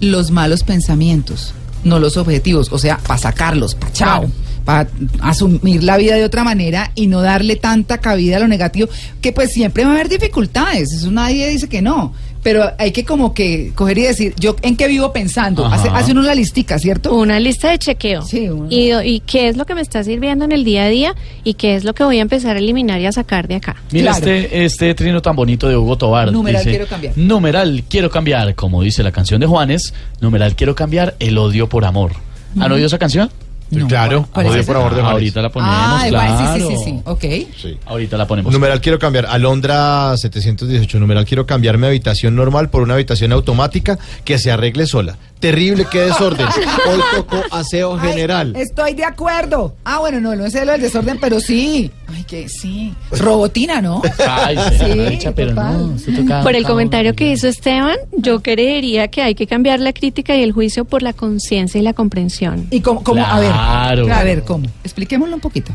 los 0.00 0.30
malos 0.30 0.62
pensamientos, 0.64 1.52
no 1.84 1.98
los 1.98 2.16
objetivos, 2.16 2.68
o 2.72 2.78
sea, 2.78 2.98
para 2.98 3.18
sacarlos, 3.18 3.74
para 3.74 3.92
chao, 3.92 4.20
Claro. 4.20 4.32
Para 4.64 4.88
asumir 5.20 5.82
la 5.84 5.96
vida 5.96 6.14
de 6.16 6.24
otra 6.24 6.42
manera 6.44 6.90
y 6.94 7.06
no 7.06 7.20
darle 7.20 7.56
tanta 7.56 7.98
cabida 7.98 8.36
a 8.36 8.40
lo 8.40 8.48
negativo, 8.48 8.88
que 9.20 9.32
pues 9.32 9.52
siempre 9.52 9.84
va 9.84 9.90
a 9.90 9.94
haber 9.94 10.08
dificultades, 10.08 10.92
eso 10.92 11.10
nadie 11.10 11.48
dice 11.48 11.68
que 11.68 11.82
no. 11.82 12.12
Pero 12.42 12.62
hay 12.78 12.92
que 12.92 13.06
como 13.06 13.32
que 13.32 13.72
coger 13.74 13.96
y 13.96 14.02
decir, 14.02 14.34
yo 14.38 14.54
en 14.60 14.76
qué 14.76 14.86
vivo 14.86 15.14
pensando. 15.14 15.64
Hace, 15.64 15.88
hace 15.88 16.12
uno 16.12 16.20
la 16.20 16.34
listica, 16.34 16.78
¿cierto? 16.78 17.14
Una 17.14 17.40
lista 17.40 17.70
de 17.70 17.78
chequeo. 17.78 18.20
Sí, 18.20 18.50
una- 18.50 18.68
y, 18.70 18.92
y 18.92 19.20
qué 19.20 19.48
es 19.48 19.56
lo 19.56 19.64
que 19.64 19.74
me 19.74 19.80
está 19.80 20.04
sirviendo 20.04 20.44
en 20.44 20.52
el 20.52 20.62
día 20.62 20.84
a 20.84 20.88
día 20.88 21.14
y 21.42 21.54
qué 21.54 21.74
es 21.74 21.84
lo 21.84 21.94
que 21.94 22.04
voy 22.04 22.18
a 22.18 22.22
empezar 22.22 22.56
a 22.56 22.58
eliminar 22.58 23.00
y 23.00 23.06
a 23.06 23.12
sacar 23.12 23.48
de 23.48 23.54
acá. 23.54 23.76
Mira 23.92 24.10
Claro. 24.12 24.30
este, 24.30 24.64
este 24.66 24.94
trino 24.94 25.22
tan 25.22 25.34
bonito 25.36 25.68
de 25.70 25.76
Hugo 25.78 25.96
Tobar. 25.96 26.30
Numeral 26.32 26.60
dice, 26.60 26.70
quiero 26.76 26.86
cambiar. 26.86 27.16
Numeral 27.16 27.82
quiero 27.88 28.10
cambiar, 28.10 28.54
como 28.54 28.82
dice 28.82 29.02
la 29.02 29.10
canción 29.12 29.40
de 29.40 29.46
Juanes. 29.46 29.94
Numeral 30.20 30.54
quiero 30.54 30.74
cambiar 30.74 31.16
el 31.20 31.38
odio 31.38 31.70
por 31.70 31.86
amor. 31.86 32.12
¿Han 32.60 32.70
oído 32.70 32.86
esa 32.88 32.98
canción? 32.98 33.30
No, 33.70 33.88
claro, 33.88 34.28
¿cuál 34.32 34.46
es 34.58 34.66
por 34.66 34.76
de 34.76 34.82
Ah, 34.82 34.88
Juanes. 34.90 35.04
ahorita 35.10 35.42
la 35.42 35.48
ponemos, 35.50 35.74
Ah, 35.76 36.04
igual, 36.06 36.26
claro. 36.26 36.54
sí, 36.54 36.62
sí, 36.62 36.76
sí, 36.76 36.84
sí, 36.84 37.00
ok. 37.04 37.24
Sí. 37.60 37.78
Ahorita 37.86 38.16
la 38.16 38.26
ponemos. 38.26 38.52
Numeral 38.52 38.80
quiero 38.80 38.98
cambiar. 38.98 39.26
Alondra 39.26 40.16
718. 40.16 40.98
Numeral 41.00 41.24
quiero 41.24 41.46
cambiar 41.46 41.78
mi 41.78 41.86
habitación 41.86 42.36
normal 42.36 42.70
por 42.70 42.82
una 42.82 42.94
habitación 42.94 43.32
automática 43.32 43.98
que 44.24 44.38
se 44.38 44.52
arregle 44.52 44.86
sola. 44.86 45.16
Terrible, 45.40 45.86
qué 45.90 46.00
desorden. 46.02 46.46
Hoy 46.88 47.00
tocó 47.16 47.42
aseo 47.50 47.98
Ay, 48.00 48.10
general. 48.10 48.54
estoy 48.56 48.94
de 48.94 49.04
acuerdo. 49.04 49.74
Ah, 49.84 49.98
bueno, 49.98 50.20
no, 50.20 50.34
no 50.36 50.46
es 50.46 50.52
del 50.52 50.80
desorden, 50.80 51.18
pero 51.20 51.40
sí. 51.40 51.90
Ay, 52.06 52.24
que 52.24 52.48
sí. 52.48 52.92
Robotina, 53.10 53.80
¿no? 53.80 54.02
Ay, 54.28 54.56
Sí, 54.70 54.76
será 54.78 55.10
dicha, 55.10 55.32
pero 55.34 55.50
total. 55.50 55.92
no. 55.92 55.98
se 55.98 56.12
toca- 56.12 56.42
Por 56.42 56.54
el 56.54 56.64
comentario 56.64 57.14
que 57.14 57.32
hizo 57.32 57.48
Esteban, 57.48 57.96
yo 58.16 58.40
creería 58.40 59.08
que 59.08 59.22
hay 59.22 59.34
que 59.34 59.46
cambiar 59.46 59.80
la 59.80 59.92
crítica 59.92 60.36
y 60.36 60.42
el 60.42 60.52
juicio 60.52 60.84
por 60.84 61.02
la 61.02 61.12
conciencia 61.12 61.80
y 61.80 61.82
la 61.82 61.92
comprensión. 61.94 62.66
Y 62.70 62.80
como, 62.80 63.02
como 63.02 63.24
a 63.24 63.40
ver, 63.40 63.52
a 63.52 64.22
ver, 64.24 64.42
¿cómo? 64.44 64.66
Expliquémoslo 64.84 65.34
un 65.34 65.40
poquito. 65.40 65.72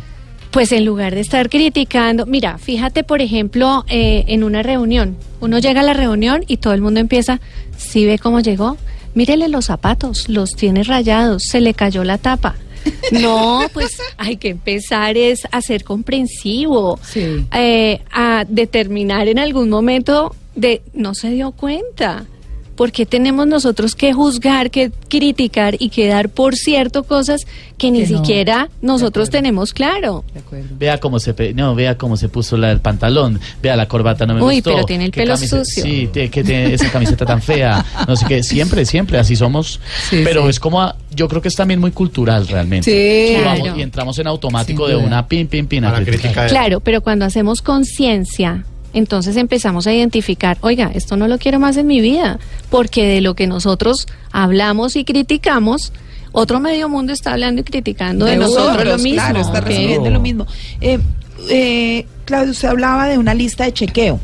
Pues 0.51 0.71
en 0.71 0.83
lugar 0.83 1.13
de 1.13 1.21
estar 1.21 1.48
criticando, 1.50 2.25
mira, 2.25 2.57
fíjate 2.57 3.03
por 3.03 3.21
ejemplo 3.21 3.86
eh, 3.88 4.24
en 4.27 4.43
una 4.43 4.63
reunión, 4.63 5.15
uno 5.41 5.59
llega 5.59 5.81
a 5.81 5.83
la 5.83 5.93
reunión 5.93 6.43
y 6.48 6.57
todo 6.57 6.74
el 6.74 6.81
mundo 6.81 7.00
empieza, 7.00 7.39
¿sí 7.77 8.05
ve 8.05 8.17
cómo 8.17 8.39
llegó? 8.39 8.75
Mírele 9.13 9.48
los 9.48 9.65
zapatos, 9.65 10.27
los 10.27 10.51
tiene 10.55 10.83
rayados, 10.83 11.43
se 11.43 11.62
le 11.62 11.75
cayó 11.75 12.03
la 12.03 12.17
tapa. 12.17 12.55
No, 13.12 13.62
pues 13.74 13.98
hay 14.17 14.38
que 14.38 14.50
empezar 14.50 15.17
es 15.17 15.41
a 15.51 15.62
ser 15.62 15.83
comprensivo, 15.83 17.00
Sí. 17.03 17.45
eh, 17.53 18.01
a 18.12 18.45
determinar 18.48 19.27
en 19.27 19.39
algún 19.39 19.69
momento 19.69 20.36
de 20.55 20.81
no 20.93 21.13
se 21.15 21.31
dio 21.31 21.51
cuenta. 21.51 22.25
¿Por 22.79 22.93
qué 22.93 23.05
tenemos 23.05 23.45
nosotros 23.45 23.93
que 23.93 24.13
juzgar, 24.13 24.71
que 24.71 24.89
criticar 25.09 25.75
y 25.79 25.89
que 25.89 26.07
dar 26.07 26.29
por 26.29 26.55
cierto 26.55 27.03
cosas 27.03 27.45
que 27.77 27.91
ni 27.91 28.05
Que 28.05 28.13
no. 28.13 28.19
siquiera 28.19 28.69
nosotros 28.81 29.29
tenemos 29.29 29.74
claro? 29.74 30.24
De 30.33 30.39
acuerdo. 30.39 30.67
Vea 30.79 30.98
cómo 30.98 31.19
se 31.19 31.33
pe- 31.33 31.53
no, 31.53 31.75
vea 31.75 31.98
cómo 31.98 32.15
se 32.15 32.29
puso 32.29 32.55
la, 32.55 32.71
el 32.71 32.79
pantalón, 32.79 33.41
vea 33.62 33.75
la 33.75 33.89
corbata 33.89 34.25
no 34.25 34.36
me 34.36 34.41
Uy, 34.41 34.55
gustó. 34.55 34.71
pero 34.71 34.86
tiene 34.86 35.03
el 35.03 35.12
pelo 35.12 35.36
sucio. 35.36 35.65
Sí, 35.65 36.07
tiene- 36.13 36.29
que 36.31 36.41
tiene 36.41 36.74
esa 36.74 36.89
camiseta 36.89 37.25
tan 37.25 37.41
fea. 37.41 37.83
No 38.07 38.15
sé 38.15 38.25
qué, 38.29 38.43
siempre, 38.43 38.86
siempre 38.86 39.17
así 39.19 39.36
somos. 39.36 39.81
Sí, 40.09 40.21
pero 40.24 40.43
sí. 40.43 40.50
es 40.51 40.59
como 40.62 40.81
a- 40.81 40.95
yo 41.13 41.27
creo 41.27 41.41
que 41.41 41.50
es 41.50 41.55
también 41.57 41.81
muy 41.81 41.91
cultural 41.91 42.48
realmente. 42.48 42.89
Sí. 42.89 43.33
Y, 43.36 43.43
vamos- 43.43 43.59
Claro. 43.59 43.77
y 43.77 43.81
entramos 43.81 44.17
en 44.19 44.27
automático 44.27 44.88
de 44.88 44.95
una 44.95 45.27
pin 45.27 45.48
pin 45.50 45.67
pin 45.67 45.83
a 45.83 46.01
criticar. 46.01 46.48
Claro, 46.48 46.79
pero 46.79 47.01
cuando 47.01 47.25
hacemos 47.25 47.62
conciencia, 47.62 48.63
entonces 48.93 49.36
empezamos 49.38 49.88
a 49.88 49.93
identificar, 49.93 50.58
oiga, 50.62 50.91
esto 50.93 51.17
no 51.17 51.27
lo 51.27 51.38
quiero 51.38 51.60
más 51.60 51.77
en 51.77 51.88
mi 51.88 52.01
vida, 52.01 52.39
porque 52.69 53.05
de 53.05 53.22
lo 53.22 53.36
que 53.36 53.48
nosotros 53.48 54.08
hablamos 54.31 54.96
y 54.96 55.05
criticamos, 55.05 55.93
otro 56.31 56.60
medio 56.60 56.89
mundo 56.89 57.13
está 57.13 57.34
hablando 57.34 57.62
y 57.62 57.63
criticando 57.63 58.25
de, 58.25 58.31
De 58.31 58.38
nosotros 58.38 58.77
otros, 58.77 58.86
lo 58.86 58.98
mismo. 58.98 59.22
Claro, 59.22 59.39
está 59.41 59.62
recibiendo 59.62 60.10
lo 60.10 60.19
mismo. 60.19 60.46
Eh, 60.81 61.00
eh, 61.50 62.05
Claudio, 62.25 62.51
usted 62.51 62.67
hablaba 62.67 63.08
de 63.08 63.17
una 63.17 63.34
lista 63.34 63.63
de 63.63 63.74
chequeo. 63.74 64.19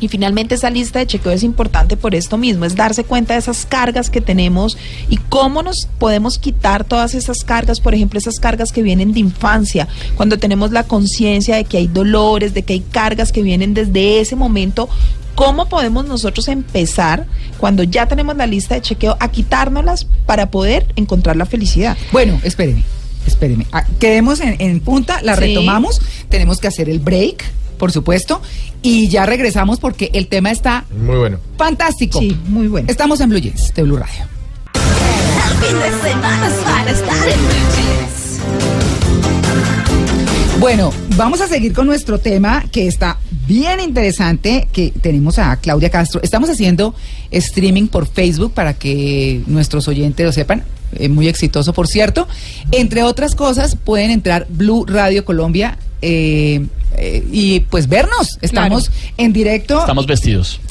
Y 0.00 0.08
finalmente 0.08 0.56
esa 0.56 0.68
lista 0.68 0.98
de 0.98 1.06
chequeo 1.06 1.30
es 1.30 1.44
importante 1.44 1.96
por 1.96 2.16
esto 2.16 2.36
mismo, 2.36 2.64
es 2.64 2.74
darse 2.74 3.04
cuenta 3.04 3.34
de 3.34 3.38
esas 3.40 3.64
cargas 3.66 4.10
que 4.10 4.20
tenemos 4.20 4.76
y 5.08 5.16
cómo 5.16 5.62
nos 5.62 5.86
podemos 5.98 6.38
quitar 6.38 6.82
todas 6.84 7.14
esas 7.14 7.44
cargas, 7.44 7.78
por 7.80 7.94
ejemplo, 7.94 8.18
esas 8.18 8.40
cargas 8.40 8.72
que 8.72 8.82
vienen 8.82 9.12
de 9.12 9.20
infancia, 9.20 9.86
cuando 10.16 10.38
tenemos 10.38 10.72
la 10.72 10.82
conciencia 10.84 11.54
de 11.54 11.64
que 11.64 11.76
hay 11.76 11.86
dolores, 11.86 12.52
de 12.52 12.62
que 12.64 12.72
hay 12.72 12.80
cargas 12.80 13.30
que 13.30 13.42
vienen 13.42 13.72
desde 13.72 14.20
ese 14.20 14.34
momento. 14.34 14.88
¿Cómo 15.36 15.68
podemos 15.68 16.04
nosotros 16.04 16.48
empezar, 16.48 17.26
cuando 17.58 17.84
ya 17.84 18.06
tenemos 18.06 18.36
la 18.36 18.46
lista 18.46 18.74
de 18.74 18.82
chequeo, 18.82 19.16
a 19.20 19.28
quitárnoslas 19.30 20.04
para 20.26 20.50
poder 20.50 20.92
encontrar 20.96 21.36
la 21.36 21.46
felicidad? 21.46 21.96
Bueno, 22.10 22.40
espéreme, 22.42 22.82
espéreme. 23.24 23.66
Ah, 23.72 23.86
quedemos 24.00 24.40
en, 24.40 24.56
en 24.60 24.80
punta, 24.80 25.22
la 25.22 25.36
Sí. 25.36 25.42
retomamos. 25.42 26.00
Tenemos 26.28 26.58
que 26.58 26.66
hacer 26.68 26.90
el 26.90 26.98
break, 26.98 27.44
por 27.78 27.92
supuesto. 27.92 28.42
Y 28.82 29.08
ya 29.08 29.26
regresamos 29.26 29.78
porque 29.78 30.10
el 30.14 30.26
tema 30.28 30.50
está 30.50 30.84
Muy 30.96 31.16
bueno. 31.16 31.38
fantástico. 31.58 32.18
Sí, 32.18 32.36
muy 32.46 32.68
bueno. 32.68 32.88
Estamos 32.90 33.20
en 33.20 33.28
Blue 33.30 33.38
Jeans 33.40 33.74
de 33.74 33.82
Blue 33.82 33.96
Radio. 33.98 34.24
Bueno, 40.58 40.92
vamos 41.16 41.40
a 41.40 41.48
seguir 41.48 41.72
con 41.72 41.86
nuestro 41.86 42.18
tema 42.18 42.64
que 42.70 42.86
está 42.86 43.16
bien 43.46 43.80
interesante, 43.80 44.68
que 44.72 44.92
tenemos 45.00 45.38
a 45.38 45.56
Claudia 45.56 45.88
Castro. 45.90 46.20
Estamos 46.22 46.50
haciendo 46.50 46.94
streaming 47.30 47.88
por 47.88 48.06
Facebook 48.06 48.52
para 48.52 48.74
que 48.74 49.42
nuestros 49.46 49.88
oyentes 49.88 50.24
lo 50.26 50.32
sepan. 50.32 50.64
eh, 50.96 51.08
muy 51.08 51.28
exitoso, 51.28 51.72
por 51.72 51.86
cierto. 51.88 52.28
Entre 52.72 53.02
otras 53.02 53.34
cosas, 53.34 53.74
pueden 53.76 54.10
entrar 54.10 54.46
Blue 54.50 54.84
Radio 54.86 55.24
Colombia 55.24 55.78
eh, 56.02 56.66
eh, 56.96 57.24
y 57.30 57.60
pues 57.60 57.88
vernos. 57.88 58.38
Estamos 58.40 58.90
en 59.16 59.32
directo. 59.32 59.80
Estamos 59.80 60.06
vestidos. 60.06 60.60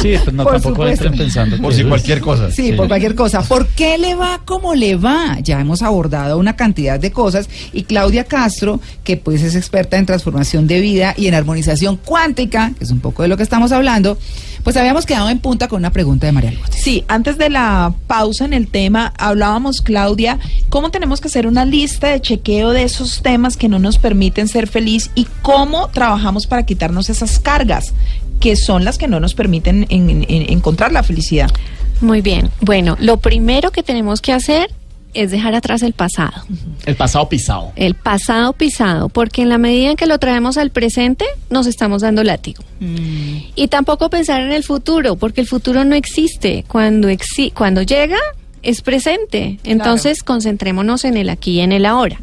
Sí, 0.00 0.14
pues 0.22 0.32
no, 0.32 0.44
Por 0.44 0.54
tampoco 0.54 0.74
supuesto. 0.76 1.04
entren 1.06 1.18
pensando. 1.18 1.58
Por 1.58 1.74
si 1.74 1.84
cualquier 1.84 2.20
cosa. 2.20 2.50
Sí, 2.50 2.72
por 2.72 2.88
cualquier 2.88 3.14
cosa. 3.14 3.42
¿Por 3.42 3.66
qué 3.68 3.98
le 3.98 4.14
va 4.14 4.40
como 4.44 4.74
le 4.74 4.96
va? 4.96 5.38
Ya 5.42 5.60
hemos 5.60 5.82
abordado 5.82 6.38
una 6.38 6.56
cantidad 6.56 6.98
de 7.00 7.10
cosas 7.10 7.48
y 7.72 7.84
Claudia 7.84 8.24
Castro, 8.24 8.80
que 9.04 9.16
pues 9.16 9.42
es 9.42 9.54
experta 9.54 9.96
en 9.98 10.06
transformación 10.06 10.66
de 10.66 10.80
vida 10.80 11.14
y 11.16 11.26
en 11.26 11.34
armonización 11.34 11.96
cuántica, 11.96 12.72
que 12.78 12.84
es 12.84 12.90
un 12.90 13.00
poco 13.00 13.22
de 13.22 13.28
lo 13.28 13.36
que 13.36 13.42
estamos 13.42 13.72
hablando, 13.72 14.18
pues 14.68 14.76
habíamos 14.76 15.06
quedado 15.06 15.30
en 15.30 15.38
punta 15.38 15.66
con 15.66 15.78
una 15.78 15.90
pregunta 15.92 16.26
de 16.26 16.32
María 16.32 16.50
Lourdes. 16.52 16.74
Sí, 16.78 17.02
antes 17.08 17.38
de 17.38 17.48
la 17.48 17.94
pausa 18.06 18.44
en 18.44 18.52
el 18.52 18.68
tema, 18.68 19.14
hablábamos, 19.16 19.80
Claudia, 19.80 20.38
cómo 20.68 20.90
tenemos 20.90 21.22
que 21.22 21.28
hacer 21.28 21.46
una 21.46 21.64
lista 21.64 22.08
de 22.08 22.20
chequeo 22.20 22.72
de 22.72 22.82
esos 22.82 23.22
temas 23.22 23.56
que 23.56 23.70
no 23.70 23.78
nos 23.78 23.96
permiten 23.96 24.46
ser 24.46 24.66
feliz 24.66 25.10
y 25.14 25.26
cómo 25.40 25.88
trabajamos 25.88 26.46
para 26.46 26.66
quitarnos 26.66 27.08
esas 27.08 27.38
cargas 27.38 27.94
que 28.40 28.56
son 28.56 28.84
las 28.84 28.98
que 28.98 29.08
no 29.08 29.20
nos 29.20 29.32
permiten 29.32 29.86
en- 29.88 30.10
en- 30.10 30.26
en- 30.28 30.52
encontrar 30.52 30.92
la 30.92 31.02
felicidad. 31.02 31.50
Muy 32.02 32.20
bien. 32.20 32.50
Bueno, 32.60 32.94
lo 33.00 33.16
primero 33.16 33.70
que 33.72 33.82
tenemos 33.82 34.20
que 34.20 34.32
hacer 34.34 34.68
es 35.14 35.30
dejar 35.30 35.54
atrás 35.54 35.82
el 35.82 35.92
pasado. 35.92 36.44
El 36.86 36.96
pasado 36.96 37.28
pisado. 37.28 37.72
El 37.76 37.94
pasado 37.94 38.52
pisado, 38.52 39.08
porque 39.08 39.42
en 39.42 39.48
la 39.48 39.58
medida 39.58 39.90
en 39.90 39.96
que 39.96 40.06
lo 40.06 40.18
traemos 40.18 40.58
al 40.58 40.70
presente, 40.70 41.24
nos 41.50 41.66
estamos 41.66 42.02
dando 42.02 42.22
látigo. 42.24 42.62
Y 43.54 43.68
tampoco 43.68 44.10
pensar 44.10 44.42
en 44.42 44.52
el 44.52 44.62
futuro, 44.62 45.16
porque 45.16 45.40
el 45.40 45.46
futuro 45.46 45.84
no 45.84 45.94
existe. 45.94 46.64
Cuando, 46.68 47.08
exi 47.08 47.50
cuando 47.50 47.82
llega, 47.82 48.18
es 48.62 48.82
presente. 48.82 49.58
Entonces, 49.64 50.22
concentrémonos 50.22 51.04
en 51.04 51.16
el 51.16 51.30
aquí 51.30 51.52
y 51.52 51.60
en 51.60 51.72
el 51.72 51.86
ahora. 51.86 52.18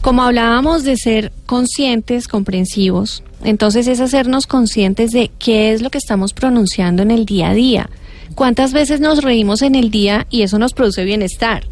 Como 0.00 0.22
hablábamos 0.22 0.84
de 0.84 0.96
ser 0.96 1.32
conscientes, 1.46 2.28
comprensivos, 2.28 3.22
entonces 3.44 3.88
es 3.88 4.00
hacernos 4.00 4.46
conscientes 4.46 5.10
de 5.10 5.30
qué 5.38 5.72
es 5.72 5.82
lo 5.82 5.90
que 5.90 5.98
estamos 5.98 6.32
pronunciando 6.32 7.02
en 7.02 7.10
el 7.10 7.26
día 7.26 7.50
a 7.50 7.54
día. 7.54 7.90
¿Cuántas 8.34 8.72
veces 8.72 9.00
nos 9.00 9.22
reímos 9.22 9.62
en 9.62 9.74
el 9.74 9.90
día 9.90 10.26
y 10.30 10.42
eso 10.42 10.58
nos 10.58 10.72
produce 10.72 11.04
bienestar? 11.04 11.64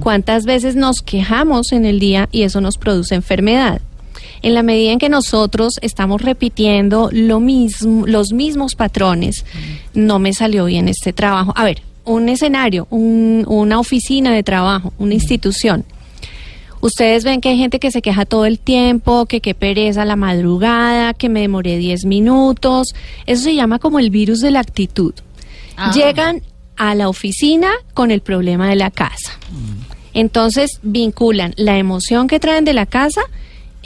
¿Cuántas 0.00 0.44
veces 0.44 0.74
nos 0.76 1.02
quejamos 1.02 1.72
en 1.72 1.84
el 1.84 1.98
día 1.98 2.28
y 2.32 2.42
eso 2.42 2.60
nos 2.60 2.78
produce 2.78 3.14
enfermedad? 3.14 3.80
En 4.42 4.54
la 4.54 4.62
medida 4.62 4.92
en 4.92 4.98
que 4.98 5.08
nosotros 5.08 5.74
estamos 5.82 6.22
repitiendo 6.22 7.08
lo 7.12 7.40
mismo, 7.40 8.06
los 8.06 8.32
mismos 8.32 8.74
patrones, 8.74 9.44
no 9.94 10.18
me 10.18 10.32
salió 10.32 10.66
bien 10.66 10.88
este 10.88 11.12
trabajo. 11.12 11.52
A 11.56 11.64
ver, 11.64 11.82
un 12.04 12.28
escenario, 12.28 12.86
un- 12.90 13.44
una 13.48 13.78
oficina 13.80 14.32
de 14.32 14.42
trabajo, 14.42 14.92
una 14.98 15.14
institución. 15.14 15.84
Ustedes 16.82 17.24
ven 17.24 17.40
que 17.40 17.48
hay 17.48 17.58
gente 17.58 17.80
que 17.80 17.90
se 17.90 18.02
queja 18.02 18.26
todo 18.26 18.44
el 18.44 18.58
tiempo, 18.58 19.26
que 19.26 19.40
qué 19.40 19.54
pereza 19.54 20.04
la 20.04 20.14
madrugada, 20.14 21.14
que 21.14 21.28
me 21.28 21.40
demoré 21.40 21.78
10 21.78 22.04
minutos. 22.04 22.94
Eso 23.26 23.44
se 23.44 23.54
llama 23.54 23.78
como 23.78 23.98
el 23.98 24.10
virus 24.10 24.40
de 24.40 24.50
la 24.50 24.60
actitud. 24.60 25.14
Llegan 25.94 26.42
a 26.76 26.94
la 26.94 27.08
oficina 27.08 27.70
con 27.94 28.10
el 28.10 28.20
problema 28.20 28.68
de 28.68 28.76
la 28.76 28.90
casa. 28.90 29.32
Entonces 30.14 30.80
vinculan 30.82 31.52
la 31.56 31.78
emoción 31.78 32.26
que 32.28 32.40
traen 32.40 32.64
de 32.64 32.72
la 32.72 32.86
casa 32.86 33.22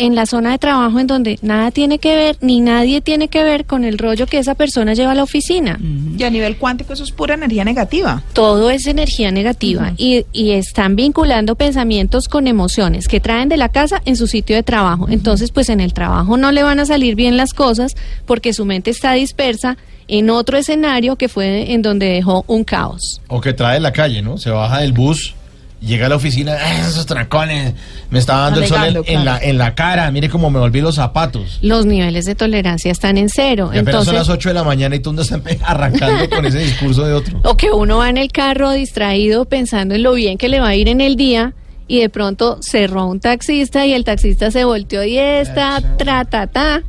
en 0.00 0.14
la 0.14 0.25
zona 0.26 0.50
de 0.52 0.59
trabajo 0.59 0.99
en 0.99 1.07
donde 1.07 1.38
nada 1.42 1.71
tiene 1.71 1.99
que 1.99 2.16
ver, 2.16 2.37
ni 2.40 2.61
nadie 2.61 3.00
tiene 3.00 3.28
que 3.28 3.45
ver 3.45 3.66
con 3.66 3.85
el 3.85 3.99
rollo 3.99 4.26
que 4.26 4.38
esa 4.38 4.54
persona 4.54 4.95
lleva 4.95 5.12
a 5.12 5.14
la 5.14 5.23
oficina 5.23 5.78
Y 6.19 6.25
a 6.25 6.30
nivel 6.30 6.57
cuántico 6.57 6.92
eso 6.95 7.04
es 7.04 7.12
pura 7.12 7.35
energía 7.35 7.64
negativa. 7.64 8.23
todo 8.33 8.71
es 8.71 8.87
energía 8.87 9.30
negativa 9.30 9.92
y, 9.97 10.25
y 10.33 10.52
están 10.52 10.97
vinculando 10.97 11.54
pensamientos 11.54 12.28
con 12.28 12.47
emociones 12.47 13.07
que 13.09 13.21
traen 13.21 13.49
de 13.49 13.57
la 13.59 13.69
casa 13.69 14.00
en 14.07 14.16
su 14.16 14.26
sitio 14.26 14.57
de 14.57 14.62
trabajo. 14.62 15.07
Entonces, 15.09 15.50
pues 15.52 15.69
en 15.69 15.80
el 15.80 15.92
trabajo 15.92 16.37
no 16.37 16.50
le 16.50 16.62
van 16.62 16.80
a 16.80 16.87
salir 16.87 17.14
bien 17.14 17.37
las 17.37 17.52
cosas 17.52 17.95
porque 18.26 18.52
su 18.54 18.64
mente 18.64 18.90
está 18.90 19.12
dispersa 19.12 19.76
en 20.09 20.30
otro 20.30 20.57
escenario 20.57 21.16
que 21.16 21.28
fue 21.28 21.73
en 21.73 21.83
donde 21.83 22.07
dejó 22.07 22.45
un 22.49 22.64
caos. 22.64 23.21
O 23.28 23.40
que 23.40 23.52
trae 23.52 23.76
en 23.76 23.83
la 23.85 23.92
calle, 23.92 24.23
¿no? 24.23 24.38
Se 24.38 24.50
baja 24.50 24.80
del 24.80 24.92
bus, 24.92 25.35
llega 25.80 26.06
a 26.06 26.08
la 26.08 26.16
oficina, 26.16 26.56
"Ah, 26.60 26.88
esos 26.88 27.06
trancones, 27.06 27.75
me 28.10 28.18
está 28.18 28.37
dando 28.37 28.60
el 28.60 28.68
sol 28.68 29.02
en, 29.06 29.25
la, 29.25 29.38
en 29.38 29.58
la 29.58 29.75
cara, 29.75 30.10
mire 30.10 30.28
cómo 30.28 30.50
me 30.50 30.58
volví 30.58 30.80
los 30.80 30.96
zapatos. 30.96 31.58
Los 31.62 31.87
niveles 31.87 32.25
de 32.26 32.34
tolerancia 32.34 32.92
están 32.92 33.16
en 33.18 33.28
cero. 33.28 33.70
Y 33.72 33.78
apenas 33.78 34.04
son 34.04 34.14
Entonces, 34.14 34.14
las 34.14 34.28
8 34.28 34.49
de 34.50 34.54
la 34.54 34.64
mañana 34.64 34.94
y 34.96 35.00
tú 35.00 35.10
andas 35.10 35.32
arrancando 35.64 36.28
con 36.28 36.44
ese 36.46 36.58
discurso 36.58 37.04
de 37.06 37.12
otro. 37.14 37.40
O 37.44 37.56
que 37.56 37.70
uno 37.70 37.99
va 37.99 38.10
en 38.10 38.16
el 38.18 38.30
carro 38.30 38.70
distraído 38.72 39.44
pensando 39.44 39.94
en 39.94 40.02
lo 40.02 40.12
bien 40.12 40.38
que 40.38 40.49
le 40.49 40.60
va 40.60 40.68
a 40.68 40.75
ir 40.75 40.88
en 40.88 41.00
el 41.00 41.16
día 41.16 41.54
y 41.88 42.00
de 42.00 42.08
pronto 42.08 42.58
cerró 42.62 43.06
un 43.06 43.18
taxista 43.18 43.84
y 43.87 43.92
el 43.92 44.04
taxista 44.04 44.50
se 44.50 44.64
volteó 44.64 45.02
y 45.02 45.18
está, 45.18 45.80
tra, 45.96 46.25
ta, 46.25 46.46
ta. 46.46 46.82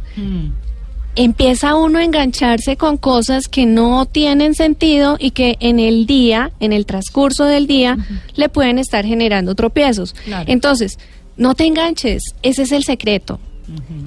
Empieza 1.15 1.75
uno 1.75 2.00
a 2.00 2.03
engancharse 2.03 2.77
con 2.77 2.98
cosas 2.98 3.48
que 3.48 3.65
no 3.65 4.06
tienen 4.06 4.56
sentido 4.56 5.18
y 5.20 5.32
que 5.32 5.58
en 5.60 5.80
el 5.80 6.06
día, 6.06 6.51
en 6.60 6.72
el 6.72 6.86
transcurso 6.86 7.46
del 7.46 7.68
día, 7.68 7.98
le 8.36 8.48
pueden 8.50 8.80
estar 8.80 9.06
generando 9.06 9.56
tropiezos. 9.56 10.13
Claro. 10.13 10.46
Entonces, 10.48 10.98
no 11.36 11.53
te 11.53 11.65
enganches, 11.65 12.24
ese 12.44 12.63
es 12.63 12.72
el 12.72 12.84
secreto. 12.84 13.39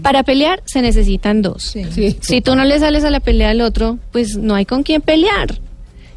Para 0.02 0.22
pelear 0.22 0.62
se 0.66 0.82
necesitan 0.82 1.40
dos. 1.40 1.62
Sí. 1.62 1.84
Sí. 1.90 2.16
Si 2.20 2.40
tú 2.40 2.54
no 2.54 2.64
le 2.64 2.78
sales 2.78 3.04
a 3.04 3.10
la 3.10 3.20
pelea 3.20 3.50
al 3.50 3.60
otro, 3.60 3.98
pues 4.12 4.36
no 4.36 4.54
hay 4.54 4.66
con 4.66 4.82
quién 4.82 5.00
pelear. 5.00 5.58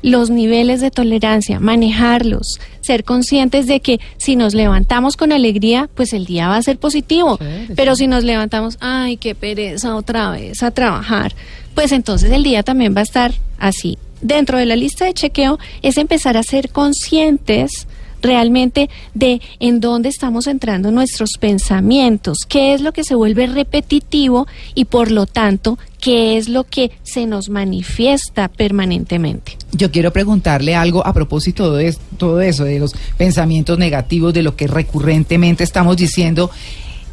Los 0.10 0.30
niveles 0.30 0.80
de 0.82 0.90
tolerancia, 0.90 1.60
manejarlos, 1.60 2.60
ser 2.82 3.04
conscientes 3.04 3.68
de 3.68 3.82
que 3.82 4.00
si 4.18 4.36
nos 4.36 4.54
levantamos 4.54 5.18
con 5.18 5.32
alegría, 5.32 5.90
pues 5.94 6.14
el 6.14 6.26
día 6.26 6.48
va 6.48 6.56
a 6.56 6.62
ser 6.62 6.78
positivo. 6.78 7.38
Pero 7.76 7.96
si 7.96 8.08
nos 8.08 8.24
levantamos, 8.24 8.78
ay, 8.80 9.18
qué 9.18 9.36
pereza 9.36 9.96
otra 9.96 10.32
vez 10.32 10.64
a 10.64 10.72
trabajar, 10.72 11.36
pues 11.76 11.92
entonces 11.92 12.32
el 12.32 12.44
día 12.44 12.64
también 12.64 12.96
va 12.96 13.02
a 13.02 13.04
estar 13.04 13.34
así. 13.60 13.98
Dentro 14.22 14.58
de 14.58 14.66
la 14.66 14.76
lista 14.76 15.06
de 15.06 15.14
chequeo 15.14 15.60
es 15.82 15.98
empezar 15.98 16.38
a 16.38 16.44
ser 16.44 16.70
conscientes 16.70 17.88
realmente 18.22 18.90
de 19.14 19.42
en 19.60 19.80
dónde 19.80 20.10
estamos 20.10 20.48
entrando 20.48 20.92
nuestros 20.92 21.32
pensamientos, 21.40 22.40
qué 22.48 22.74
es 22.74 22.82
lo 22.82 22.94
que 22.94 23.04
se 23.04 23.16
vuelve 23.16 23.48
repetitivo 23.48 24.48
y 24.76 24.86
por 24.86 25.12
lo 25.12 25.26
tanto, 25.26 25.78
qué 26.00 26.38
es 26.38 26.48
lo 26.48 26.64
que 26.64 26.92
se 27.04 27.26
nos 27.26 27.50
manifiesta 27.50 28.48
permanentemente. 28.48 29.58
Yo 29.72 29.92
quiero 29.92 30.12
preguntarle 30.12 30.76
algo 30.76 31.06
a 31.06 31.14
propósito 31.14 31.74
de 31.74 31.96
todo 32.18 32.42
eso, 32.42 32.64
de 32.64 32.80
los 32.80 32.94
pensamientos 33.18 33.78
negativos, 33.78 34.34
de 34.34 34.44
lo 34.44 34.56
que 34.56 34.68
recurrentemente 34.68 35.64
estamos 35.64 35.98
diciendo. 35.98 36.50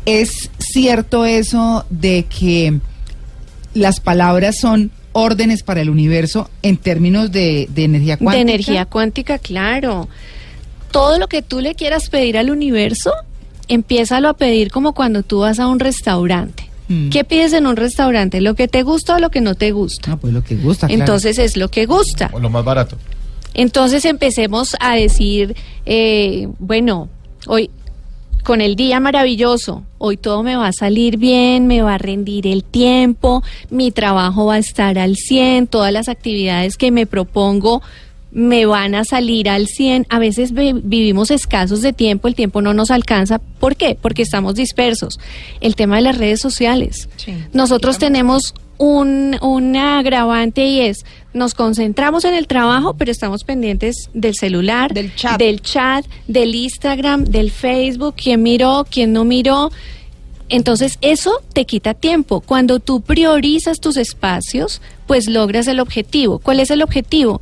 ¿Es 0.06 0.50
cierto 0.58 1.24
eso 1.24 1.86
de 1.90 2.24
que 2.24 2.78
las 3.72 4.00
palabras 4.00 4.58
son 4.58 4.90
órdenes 5.12 5.62
para 5.62 5.80
el 5.80 5.88
universo 5.88 6.50
en 6.62 6.76
términos 6.76 7.32
de, 7.32 7.68
de 7.70 7.84
energía 7.84 8.18
cuántica? 8.18 8.44
De 8.44 8.52
energía 8.52 8.84
cuántica, 8.84 9.38
claro. 9.38 10.08
Todo 10.94 11.18
lo 11.18 11.26
que 11.26 11.42
tú 11.42 11.60
le 11.60 11.74
quieras 11.74 12.08
pedir 12.08 12.38
al 12.38 12.50
universo, 12.50 13.12
empiézalo 13.66 14.28
a 14.28 14.34
pedir 14.34 14.70
como 14.70 14.94
cuando 14.94 15.24
tú 15.24 15.40
vas 15.40 15.58
a 15.58 15.66
un 15.66 15.80
restaurante. 15.80 16.70
Mm. 16.86 17.08
¿Qué 17.08 17.24
pides 17.24 17.52
en 17.52 17.66
un 17.66 17.74
restaurante? 17.74 18.40
¿Lo 18.40 18.54
que 18.54 18.68
te 18.68 18.84
gusta 18.84 19.16
o 19.16 19.18
lo 19.18 19.30
que 19.30 19.40
no 19.40 19.56
te 19.56 19.72
gusta? 19.72 20.12
Ah, 20.12 20.16
pues 20.16 20.32
lo 20.32 20.44
que 20.44 20.54
gusta, 20.54 20.86
claro. 20.86 21.02
Entonces 21.02 21.38
es 21.38 21.56
lo 21.56 21.68
que 21.68 21.86
gusta. 21.86 22.30
O 22.32 22.38
lo 22.38 22.48
más 22.48 22.64
barato. 22.64 22.96
Entonces 23.54 24.04
empecemos 24.04 24.76
a 24.78 24.94
decir, 24.94 25.56
eh, 25.84 26.46
bueno, 26.60 27.08
hoy 27.48 27.70
con 28.44 28.60
el 28.60 28.76
día 28.76 29.00
maravilloso, 29.00 29.82
hoy 29.98 30.16
todo 30.16 30.42
me 30.42 30.54
va 30.54 30.68
a 30.68 30.72
salir 30.72 31.16
bien, 31.16 31.66
me 31.66 31.82
va 31.82 31.94
a 31.94 31.98
rendir 31.98 32.46
el 32.46 32.62
tiempo, 32.62 33.42
mi 33.70 33.90
trabajo 33.90 34.46
va 34.46 34.54
a 34.54 34.58
estar 34.58 34.98
al 34.98 35.16
100, 35.16 35.66
todas 35.66 35.92
las 35.92 36.08
actividades 36.08 36.76
que 36.76 36.90
me 36.90 37.06
propongo 37.06 37.82
me 38.34 38.66
van 38.66 38.94
a 38.94 39.04
salir 39.04 39.48
al 39.48 39.66
100. 39.68 40.06
A 40.10 40.18
veces 40.18 40.52
vi- 40.52 40.72
vivimos 40.74 41.30
escasos 41.30 41.80
de 41.82 41.92
tiempo, 41.92 42.28
el 42.28 42.34
tiempo 42.34 42.60
no 42.60 42.74
nos 42.74 42.90
alcanza. 42.90 43.38
¿Por 43.38 43.76
qué? 43.76 43.96
Porque 44.00 44.22
estamos 44.22 44.56
dispersos. 44.56 45.18
El 45.60 45.76
tema 45.76 45.96
de 45.96 46.02
las 46.02 46.18
redes 46.18 46.40
sociales. 46.40 47.08
Sí. 47.16 47.32
Nosotros 47.52 47.98
tenemos 47.98 48.52
un, 48.76 49.38
un 49.40 49.76
agravante 49.76 50.66
y 50.66 50.80
es, 50.80 51.06
nos 51.32 51.54
concentramos 51.54 52.24
en 52.24 52.34
el 52.34 52.48
trabajo, 52.48 52.94
pero 52.94 53.12
estamos 53.12 53.44
pendientes 53.44 54.10
del 54.14 54.34
celular, 54.34 54.92
Del 54.92 55.14
chat. 55.14 55.38
del 55.38 55.60
chat, 55.62 56.04
del 56.26 56.54
Instagram, 56.56 57.24
del 57.24 57.52
Facebook, 57.52 58.14
quién 58.16 58.42
miró, 58.42 58.84
quién 58.90 59.12
no 59.12 59.24
miró. 59.24 59.70
Entonces 60.48 60.98
eso 61.00 61.40
te 61.52 61.64
quita 61.64 61.94
tiempo. 61.94 62.40
Cuando 62.40 62.78
tú 62.78 63.00
priorizas 63.00 63.80
tus 63.80 63.96
espacios, 63.96 64.82
pues 65.06 65.26
logras 65.28 65.66
el 65.68 65.80
objetivo. 65.80 66.38
¿Cuál 66.38 66.60
es 66.60 66.70
el 66.70 66.82
objetivo? 66.82 67.40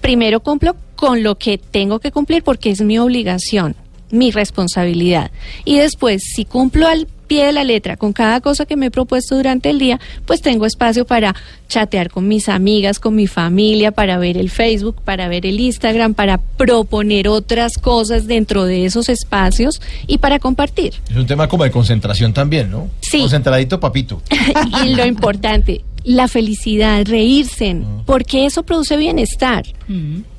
Primero 0.00 0.40
cumplo 0.40 0.76
con 0.96 1.22
lo 1.22 1.36
que 1.36 1.58
tengo 1.58 1.98
que 1.98 2.12
cumplir 2.12 2.42
porque 2.42 2.70
es 2.70 2.80
mi 2.80 2.98
obligación, 2.98 3.76
mi 4.10 4.30
responsabilidad. 4.30 5.30
Y 5.64 5.78
después, 5.78 6.22
si 6.34 6.44
cumplo 6.44 6.86
al 6.86 7.06
pie 7.30 7.46
de 7.46 7.52
la 7.52 7.62
letra 7.62 7.96
con 7.96 8.12
cada 8.12 8.40
cosa 8.40 8.66
que 8.66 8.74
me 8.74 8.86
he 8.86 8.90
propuesto 8.90 9.36
durante 9.36 9.70
el 9.70 9.78
día, 9.78 10.00
pues 10.26 10.42
tengo 10.42 10.66
espacio 10.66 11.06
para 11.06 11.36
chatear 11.68 12.10
con 12.10 12.26
mis 12.26 12.48
amigas, 12.48 12.98
con 12.98 13.14
mi 13.14 13.28
familia, 13.28 13.92
para 13.92 14.18
ver 14.18 14.36
el 14.36 14.50
Facebook, 14.50 14.96
para 15.04 15.28
ver 15.28 15.46
el 15.46 15.60
Instagram, 15.60 16.14
para 16.14 16.38
proponer 16.38 17.28
otras 17.28 17.78
cosas 17.78 18.26
dentro 18.26 18.64
de 18.64 18.84
esos 18.84 19.08
espacios 19.08 19.80
y 20.08 20.18
para 20.18 20.40
compartir. 20.40 20.94
Es 21.08 21.16
un 21.16 21.26
tema 21.26 21.48
como 21.48 21.62
de 21.62 21.70
concentración 21.70 22.32
también, 22.32 22.68
¿no? 22.68 22.88
Sí. 23.00 23.20
Concentradito, 23.20 23.78
papito. 23.78 24.20
y 24.84 24.96
lo 24.96 25.06
importante, 25.06 25.84
la 26.14 26.26
felicidad, 26.26 27.04
reírse, 27.06 27.76
porque 28.04 28.44
eso 28.46 28.64
produce 28.64 28.96
bienestar 28.96 29.64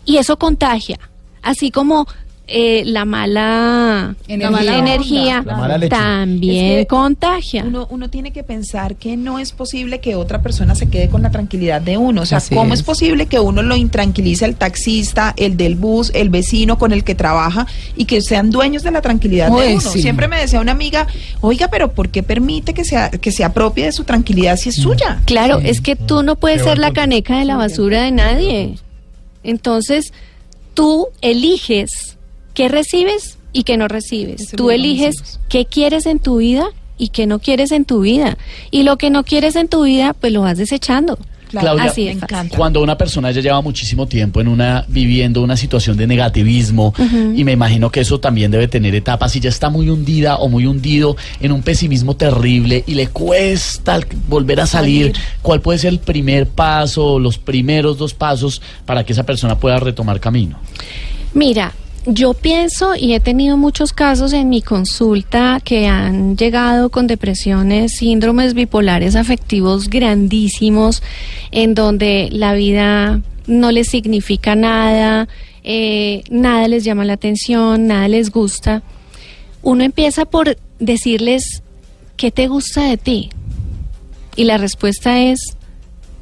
y 0.06 0.18
eso 0.18 0.38
contagia, 0.38 1.00
así 1.42 1.72
como 1.72 2.08
eh, 2.54 2.84
la 2.86 3.06
mala 3.06 4.16
Energía. 4.28 4.50
la 4.50 4.52
mala 4.52 4.78
energía 4.78 5.44
La 5.46 5.56
mala 5.58 5.78
leche. 5.78 5.90
también 5.90 6.66
Es 6.66 6.78
que 6.80 6.88
contagia. 6.88 7.64
Uno, 7.66 7.88
uno 7.90 8.10
tiene 8.10 8.32
que 8.32 8.44
pensar 8.44 8.96
que 8.96 9.16
no 9.18 9.40
es 9.40 9.52
posible 9.52 10.00
que 10.00 10.16
otra 10.16 10.42
persona 10.42 10.76
se 10.76 10.90
quede 10.90 11.10
con 11.10 11.22
la 11.22 11.32
tranquilidad 11.32 11.82
de 11.82 11.98
uno. 11.98 12.22
O 12.22 12.26
sea, 12.26 12.40
Así 12.40 12.54
¿cómo 12.56 12.74
es. 12.74 12.80
es. 12.82 12.86
posible 12.86 13.26
que 13.28 13.40
uno 13.40 13.62
lo 13.62 13.76
intranquilice 13.76 14.46
al 14.46 14.56
taxista, 14.56 15.34
el 15.38 15.56
del 15.58 15.76
bus, 15.76 16.12
el 16.14 16.30
vecino 16.30 16.78
con 16.78 16.92
el 16.92 17.04
que 17.04 17.16
trabaja 17.16 17.68
y 17.96 18.06
que 18.06 18.22
sean 18.22 18.52
dueños 18.52 18.84
de 18.84 18.92
la 18.92 19.02
tranquilidad 19.02 19.48
de 19.48 19.74
uno? 19.74 19.82
sí. 19.82 20.02
Siempre 20.02 20.28
me 20.28 20.40
decía 20.40 20.60
una 20.60 20.72
amiga, 20.74 21.08
oiga, 21.42 21.68
pero 21.70 21.92
¿por 21.94 22.10
qué 22.10 22.24
permite 22.24 22.74
que, 22.74 22.84
sea, 22.84 23.10
que 23.12 23.32
se 23.32 23.44
apropie 23.44 23.86
de 23.86 23.92
su 23.92 24.04
tranquilidad 24.04 24.58
si 24.58 24.70
es 24.70 24.76
suya? 24.76 25.22
Claro, 25.26 25.60
es 25.60 25.82
que 25.82 25.96
tú 25.96 26.24
no 26.24 26.36
puedes 26.36 26.62
Qué 26.64 26.70
ser 26.70 26.78
la 26.80 26.92
caneca 26.92 27.40
de 27.40 27.46
la 27.46 27.56
basura 27.58 28.02
de 28.04 28.12
nadie. 28.12 28.76
Entonces, 29.44 30.14
tú 30.74 31.08
eliges 31.22 32.11
qué 32.54 32.68
recibes 32.68 33.38
y 33.54 33.64
qué 33.64 33.78
no 33.78 33.88
recibes. 33.88 34.42
Eso 34.42 34.58
Tú 34.58 34.72
eliges 34.72 35.40
qué 35.50 35.66
quieres 35.66 36.06
en 36.06 36.20
tu 36.20 36.38
vida 36.38 36.68
y 36.98 37.10
qué 37.10 37.26
no 37.26 37.40
quieres 37.40 37.72
en 37.72 37.86
tu 37.86 38.02
vida. 38.02 38.38
Y 38.70 38.84
lo 38.84 38.98
que 38.98 39.10
no 39.10 39.24
quieres 39.24 39.56
en 39.56 39.68
tu 39.68 39.84
vida, 39.84 40.14
pues 40.14 40.32
lo 40.34 40.42
vas 40.42 40.58
desechando. 40.58 41.18
Claudia, 41.60 41.86
Así 41.86 42.08
es. 42.08 42.18
Cuando 42.56 42.82
una 42.82 42.98
persona 42.98 43.32
ya 43.32 43.42
lleva 43.42 43.62
muchísimo 43.62 44.08
tiempo 44.08 44.40
en 44.40 44.48
una 44.48 44.86
viviendo 44.88 45.42
una 45.42 45.58
situación 45.58 45.98
de 45.98 46.08
negativismo 46.08 46.94
y 47.36 47.44
me 47.44 47.52
imagino 47.52 47.90
que 47.90 48.00
eso 48.02 48.20
también 48.20 48.52
debe 48.52 48.68
tener 48.68 48.96
etapas 48.96 49.36
y 49.36 49.40
ya 49.40 49.50
está 49.50 49.70
muy 49.70 49.90
hundida 49.90 50.38
o 50.38 50.48
muy 50.48 50.66
hundido 50.66 51.18
en 51.40 51.52
un 51.52 51.62
pesimismo 51.62 52.16
terrible 52.16 52.84
y 52.88 52.94
le 52.94 53.08
cuesta 53.08 54.00
volver 54.28 54.62
a 54.62 54.66
salir, 54.66 55.08
Salir. 55.08 55.22
¿cuál 55.42 55.62
puede 55.62 55.80
ser 55.80 55.90
el 55.90 56.00
primer 56.00 56.48
paso 56.48 57.14
o 57.14 57.20
los 57.20 57.38
primeros 57.38 57.98
dos 57.98 58.14
pasos 58.14 58.62
para 58.86 59.04
que 59.04 59.14
esa 59.14 59.24
persona 59.24 59.60
pueda 59.60 59.80
retomar 59.80 60.20
camino? 60.20 60.58
Mira, 61.34 61.74
yo 62.06 62.34
pienso 62.34 62.96
y 62.96 63.14
he 63.14 63.20
tenido 63.20 63.58
muchos 63.58 63.94
casos 63.94 64.34
en 64.34 64.50
mi 64.50 64.62
consulta 64.62 65.62
que 65.64 65.88
han 65.88 66.36
llegado 66.36 66.90
con 66.90 67.06
depresiones, 67.08 67.94
síndromes 67.98 68.54
bipolares 68.56 69.16
afectivos 69.16 69.90
grandísimos, 69.90 71.04
en 71.52 71.76
donde 71.76 72.30
la 72.32 72.54
vida 72.54 73.22
no 73.46 73.72
les 73.72 73.88
significa 73.90 74.56
nada, 74.56 75.28
eh, 75.64 76.24
nada 76.32 76.68
les 76.68 76.84
llama 76.84 77.06
la 77.06 77.14
atención, 77.14 77.86
nada 77.88 78.08
les 78.08 78.32
gusta. 78.32 78.82
Uno 79.62 79.84
empieza 79.84 80.26
por 80.26 80.58
decirles, 80.80 81.62
¿qué 82.18 82.32
te 82.32 82.48
gusta 82.48 82.84
de 82.86 82.98
ti? 82.98 83.30
Y 84.36 84.46
la 84.46 84.58
respuesta 84.58 85.20
es, 85.20 85.56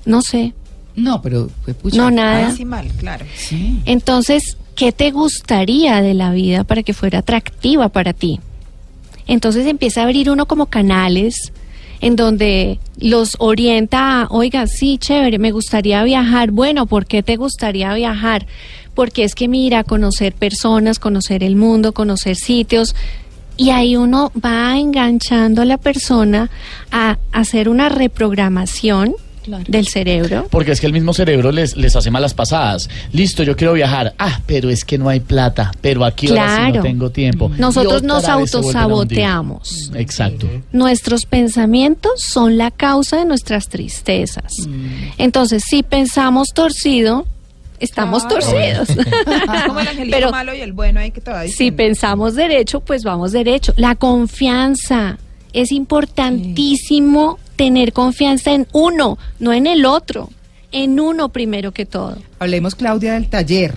no 0.05 0.21
sé, 0.21 0.53
No, 0.95 1.21
pero 1.21 1.49
fue 1.63 1.73
pucha. 1.73 1.95
no 1.95 2.11
nada. 2.11 2.53
Mal, 2.65 2.89
claro. 2.97 3.25
Sí. 3.37 3.79
Entonces, 3.85 4.57
¿qué 4.79 4.93
te 4.93 5.11
gustaría 5.11 6.01
de 6.01 6.13
la 6.13 6.31
vida 6.31 6.63
para 6.63 6.83
que 6.83 6.93
fuera 6.93 7.19
atractiva 7.19 7.89
para 7.89 8.13
ti? 8.13 8.39
Entonces 9.27 9.67
empieza 9.67 9.99
a 9.99 10.03
abrir 10.05 10.29
uno 10.29 10.45
como 10.45 10.67
canales 10.67 11.51
en 11.99 12.15
donde 12.15 12.79
los 12.97 13.35
orienta 13.39 14.21
a, 14.21 14.27
oiga, 14.29 14.67
sí, 14.67 14.97
chévere, 14.97 15.37
me 15.37 15.51
gustaría 15.51 16.01
viajar. 16.05 16.51
Bueno, 16.51 16.85
¿por 16.85 17.07
qué 17.07 17.21
te 17.23 17.35
gustaría 17.35 17.93
viajar? 17.93 18.47
Porque 18.95 19.25
es 19.25 19.35
que 19.35 19.49
mira, 19.49 19.83
conocer 19.83 20.31
personas, 20.31 20.97
conocer 20.97 21.43
el 21.43 21.57
mundo, 21.57 21.91
conocer 21.91 22.37
sitios. 22.37 22.95
Y 23.57 23.71
ahí 23.71 23.97
uno 23.97 24.31
va 24.33 24.79
enganchando 24.79 25.61
a 25.61 25.65
la 25.65 25.77
persona 25.77 26.49
a 26.89 27.17
hacer 27.33 27.67
una 27.67 27.89
reprogramación 27.89 29.13
Claro. 29.49 29.65
del 29.67 29.87
cerebro. 29.87 30.47
Porque 30.49 30.71
es 30.71 30.79
que 30.79 30.87
el 30.87 30.93
mismo 30.93 31.13
cerebro 31.13 31.51
les, 31.51 31.75
les 31.75 31.95
hace 31.95 32.11
malas 32.11 32.33
pasadas. 32.33 32.89
Listo, 33.11 33.43
yo 33.43 33.55
quiero 33.55 33.73
viajar. 33.73 34.13
Ah, 34.19 34.39
pero 34.45 34.69
es 34.69 34.85
que 34.85 34.97
no 34.97 35.09
hay 35.09 35.19
plata. 35.19 35.71
Pero 35.81 36.05
aquí 36.05 36.27
ahora 36.29 36.43
sí 36.55 36.61
no 36.63 36.69
Claro. 36.71 36.81
tengo 36.83 37.09
tiempo. 37.09 37.51
Nosotros 37.57 38.03
Y 38.03 38.05
nos 38.05 38.25
autosaboteamos. 38.25 39.91
Exacto. 39.95 40.47
Nuestros 40.71 41.25
pensamientos 41.25 42.21
son 42.21 42.57
la 42.57 42.71
causa 42.71 43.17
de 43.17 43.25
nuestras 43.25 43.67
tristezas. 43.69 44.53
Entonces, 45.17 45.63
si 45.67 45.83
pensamos 45.83 46.49
torcido, 46.53 47.25
estamos 47.79 48.25
Claro. 48.25 48.39
torcidos. 48.45 48.89
Como 49.67 49.79
el 49.79 49.87
angelito 49.87 50.17
Pero 50.17 50.31
malo 50.31 50.53
y 50.53 50.61
el 50.61 50.73
bueno 50.73 50.99
ahí 50.99 51.11
que 51.11 51.21
va 51.21 51.47
si 51.47 51.71
pensamos 51.71 52.35
derecho, 52.35 52.79
pues 52.81 53.03
vamos 53.03 53.31
derecho. 53.31 53.73
La 53.77 53.95
confianza. 53.95 55.17
Es 55.51 55.71
importantísimo 55.71 57.39
tener 57.59 57.91
confianza 57.91 58.53
en 58.53 58.67
uno, 58.71 59.17
no 59.39 59.51
en 59.51 59.67
el 59.67 59.85
otro. 59.85 60.29
En 60.71 60.97
uno 60.97 61.27
primero 61.27 61.73
que 61.73 61.85
todo. 61.85 62.17
Hablemos, 62.39 62.73
Claudia, 62.73 63.15
del 63.15 63.27
taller. 63.27 63.75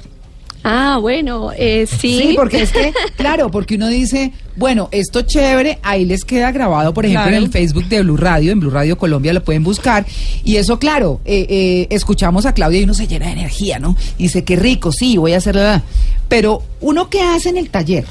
Ah, 0.62 0.98
bueno, 1.00 1.50
eh, 1.56 1.88
sí. 1.88 2.16
Sí, 2.28 2.32
porque 2.36 2.62
es 2.62 2.70
que, 2.70 2.92
claro, 3.16 3.50
porque 3.50 3.74
uno 3.74 3.88
dice, 3.88 4.30
bueno, 4.54 4.88
esto 4.92 5.22
chévere, 5.22 5.80
ahí 5.82 6.04
les 6.04 6.24
queda 6.24 6.52
grabado, 6.52 6.94
por 6.94 7.04
ejemplo, 7.06 7.24
Claro. 7.24 7.36
en 7.38 7.42
el 7.42 7.50
Facebook 7.50 7.86
de 7.88 8.02
Blue 8.02 8.16
Radio, 8.16 8.52
en 8.52 8.60
Blue 8.60 8.70
Radio 8.70 8.96
Colombia 8.96 9.32
lo 9.32 9.42
pueden 9.42 9.64
buscar. 9.64 10.06
Y 10.44 10.54
eso, 10.58 10.78
claro, 10.78 11.20
eh, 11.24 11.44
eh, 11.50 11.86
escuchamos 11.90 12.46
a 12.46 12.54
Claudia 12.54 12.78
y 12.78 12.84
uno 12.84 12.94
se 12.94 13.08
llena 13.08 13.26
de 13.26 13.32
energía, 13.32 13.80
¿no? 13.80 13.96
Y 14.16 14.24
dice, 14.24 14.44
qué 14.44 14.54
rico, 14.54 14.92
sí, 14.92 15.16
voy 15.16 15.32
a 15.32 15.38
hacerlo. 15.38 15.82
Pero, 16.28 16.62
¿uno 16.80 17.10
qué 17.10 17.20
hace 17.22 17.48
en 17.48 17.56
el 17.56 17.68
taller? 17.68 18.04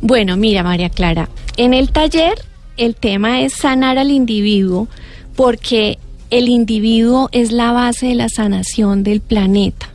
Bueno, 0.00 0.36
mira, 0.36 0.62
María 0.62 0.90
Clara, 0.90 1.28
en 1.56 1.74
el 1.74 1.90
taller 1.90 2.34
el 2.76 2.94
tema 2.94 3.42
es 3.42 3.54
sanar 3.54 3.98
al 3.98 4.10
individuo 4.10 4.88
porque 5.36 5.98
el 6.30 6.48
individuo 6.48 7.28
es 7.32 7.52
la 7.52 7.72
base 7.72 8.06
de 8.06 8.14
la 8.14 8.28
sanación 8.28 9.02
del 9.02 9.20
planeta. 9.20 9.88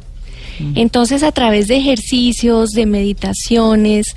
Entonces, 0.74 1.22
a 1.22 1.32
través 1.32 1.68
de 1.68 1.78
ejercicios, 1.78 2.72
de 2.72 2.88
meditaciones 2.88 4.16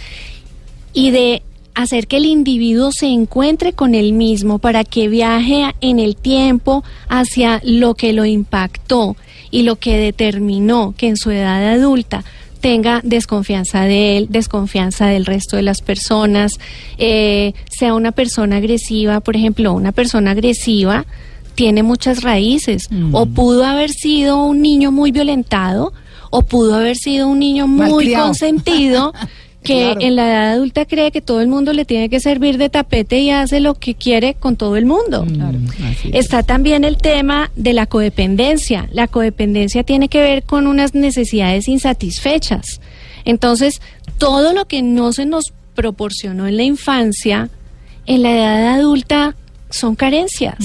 y 0.94 1.10
de 1.10 1.42
hacer 1.74 2.06
que 2.06 2.16
el 2.16 2.24
individuo 2.24 2.92
se 2.92 3.06
encuentre 3.06 3.72
con 3.72 3.94
él 3.94 4.12
mismo 4.12 4.58
para 4.58 4.84
que 4.84 5.08
viaje 5.08 5.64
en 5.80 5.98
el 5.98 6.16
tiempo 6.16 6.82
hacia 7.08 7.60
lo 7.62 7.94
que 7.94 8.12
lo 8.12 8.24
impactó 8.24 9.16
y 9.50 9.62
lo 9.62 9.76
que 9.76 9.96
determinó 9.98 10.94
que 10.96 11.08
en 11.08 11.16
su 11.16 11.30
edad 11.30 11.74
adulta 11.74 12.24
tenga 12.60 13.00
desconfianza 13.02 13.84
de 13.84 14.18
él, 14.18 14.26
desconfianza 14.30 15.06
del 15.06 15.26
resto 15.26 15.56
de 15.56 15.62
las 15.62 15.80
personas, 15.80 16.52
eh, 16.98 17.54
sea 17.70 17.94
una 17.94 18.12
persona 18.12 18.56
agresiva, 18.56 19.20
por 19.20 19.36
ejemplo, 19.36 19.72
una 19.72 19.92
persona 19.92 20.32
agresiva 20.32 21.06
tiene 21.54 21.82
muchas 21.82 22.22
raíces, 22.22 22.88
o 23.12 23.26
pudo 23.26 23.66
haber 23.66 23.90
sido 23.90 24.42
un 24.44 24.62
niño 24.62 24.92
muy 24.92 25.12
violentado, 25.12 25.92
o 26.30 26.42
pudo 26.42 26.76
haber 26.76 26.96
sido 26.96 27.28
un 27.28 27.38
niño 27.38 27.66
muy 27.66 27.90
Malcriado. 27.90 28.26
consentido, 28.26 29.12
que 29.62 29.84
Claro. 29.92 30.00
en 30.00 30.16
la 30.16 30.28
edad 30.28 30.52
adulta 30.52 30.86
cree 30.86 31.10
que 31.10 31.20
todo 31.20 31.40
el 31.40 31.48
mundo 31.48 31.72
le 31.72 31.84
tiene 31.84 32.08
que 32.08 32.18
servir 32.20 32.56
de 32.56 32.70
tapete 32.70 33.18
y 33.18 33.30
hace 33.30 33.60
lo 33.60 33.74
que 33.74 33.94
quiere 33.94 34.34
con 34.34 34.56
todo 34.56 34.76
el 34.76 34.86
mundo. 34.86 35.26
Es. 36.04 36.14
Está 36.26 36.42
también 36.42 36.84
el 36.84 36.96
tema 36.96 37.50
de 37.56 37.74
la 37.74 37.86
codependencia. 37.86 38.88
La 38.92 39.06
codependencia 39.06 39.82
tiene 39.84 40.08
que 40.08 40.22
ver 40.22 40.44
con 40.44 40.66
unas 40.66 40.94
necesidades 40.94 41.68
insatisfechas. 41.68 42.80
Entonces, 43.24 43.82
todo 44.18 44.52
lo 44.54 44.66
que 44.66 44.82
no 44.82 45.12
se 45.12 45.26
nos 45.26 45.52
proporcionó 45.74 46.46
en 46.46 46.56
la 46.56 46.62
infancia, 46.62 47.50
en 48.06 48.22
la 48.22 48.32
edad 48.32 48.74
adulta, 48.74 49.36
son 49.68 49.94
carencias. 49.94 50.56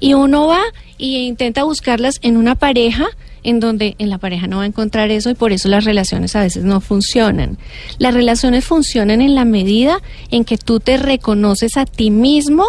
Y 0.00 0.14
uno 0.14 0.46
va 0.46 0.60
y 0.98 1.18
intenta 1.26 1.62
buscarlas 1.62 2.18
en 2.22 2.36
una 2.36 2.54
pareja 2.54 3.06
en 3.46 3.60
donde 3.60 3.94
en 3.98 4.10
la 4.10 4.18
pareja 4.18 4.48
no 4.48 4.58
va 4.58 4.64
a 4.64 4.66
encontrar 4.66 5.10
eso 5.12 5.30
y 5.30 5.34
por 5.34 5.52
eso 5.52 5.68
las 5.68 5.84
relaciones 5.84 6.34
a 6.34 6.40
veces 6.40 6.64
no 6.64 6.80
funcionan. 6.80 7.58
Las 7.98 8.12
relaciones 8.12 8.64
funcionan 8.64 9.22
en 9.22 9.36
la 9.36 9.44
medida 9.44 10.02
en 10.32 10.44
que 10.44 10.58
tú 10.58 10.80
te 10.80 10.96
reconoces 10.96 11.76
a 11.76 11.86
ti 11.86 12.10
mismo 12.10 12.64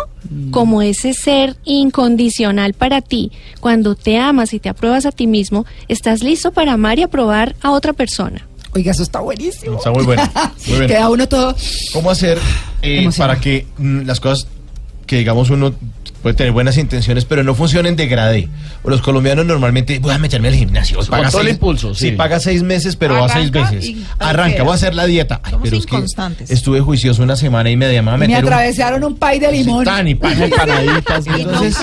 como 0.51 0.81
ese 0.83 1.13
ser 1.13 1.55
incondicional 1.65 2.73
para 2.73 3.01
ti. 3.01 3.31
Cuando 3.59 3.95
te 3.95 4.19
amas 4.19 4.53
y 4.53 4.59
te 4.59 4.69
apruebas 4.69 5.07
a 5.07 5.11
ti 5.11 5.25
mismo, 5.25 5.65
estás 5.87 6.21
listo 6.21 6.51
para 6.51 6.73
amar 6.73 6.99
y 6.99 7.03
aprobar 7.03 7.55
a 7.61 7.71
otra 7.71 7.93
persona. 7.93 8.47
Oiga, 8.73 8.91
eso 8.91 9.01
está 9.01 9.19
buenísimo. 9.19 9.77
Está 9.77 9.91
muy 9.91 10.03
bueno. 10.03 10.21
Muy 10.67 10.77
bien. 10.77 10.87
Queda 10.89 11.09
uno 11.09 11.27
todo. 11.27 11.55
¿Cómo 11.93 12.11
hacer 12.11 12.37
eh, 12.83 13.09
para 13.17 13.39
que 13.39 13.65
mm, 13.79 14.01
las 14.01 14.19
cosas 14.19 14.47
que 15.07 15.17
digamos 15.17 15.49
uno 15.49 15.73
puede 16.21 16.35
tener 16.35 16.51
buenas 16.51 16.77
intenciones, 16.77 17.25
pero 17.25 17.43
no 17.43 17.55
funcionen 17.55 17.95
de 17.95 18.07
grade? 18.07 18.49
O 18.83 18.89
los 18.89 19.01
colombianos 19.01 19.45
normalmente, 19.45 19.99
voy 19.99 20.13
a 20.13 20.17
meterme 20.17 20.47
al 20.49 20.55
gimnasio. 20.55 20.99
Con 21.07 21.29
todo 21.29 21.41
el 21.41 21.49
impulso, 21.49 21.93
sí. 21.95 22.11
paga 22.11 22.39
seis 22.39 22.63
meses, 22.63 22.95
pero 22.95 23.15
va 23.15 23.29
seis 23.29 23.49
Arranca 23.53 23.71
meses. 23.71 23.89
y- 23.89 24.05
Arranca, 24.19 24.53
queda. 24.55 24.63
voy 24.63 24.71
a 24.71 24.75
hacer 24.75 24.95
la 24.95 25.05
dieta. 25.05 25.39
Ay, 25.43 25.51
Somos 25.51 25.69
pero 25.69 25.77
es 25.77 25.85
que 25.85 26.53
estuve 26.53 26.81
juicioso 26.81 27.23
una 27.23 27.35
semana 27.35 27.69
y 27.69 27.77
media. 27.77 28.01
Me, 28.01 28.11
voy 28.11 28.15
a 28.15 28.17
Me 28.17 28.27
meter 28.27 28.43
un- 28.43 28.53
atravesaron 28.53 29.03
un 29.03 29.15
pay 29.17 29.39
de 29.39 29.51
limón. 29.51 29.85
Tan 29.85 30.07
y 30.07 30.15
pan. 30.15 30.33
Entonces, 31.37 31.77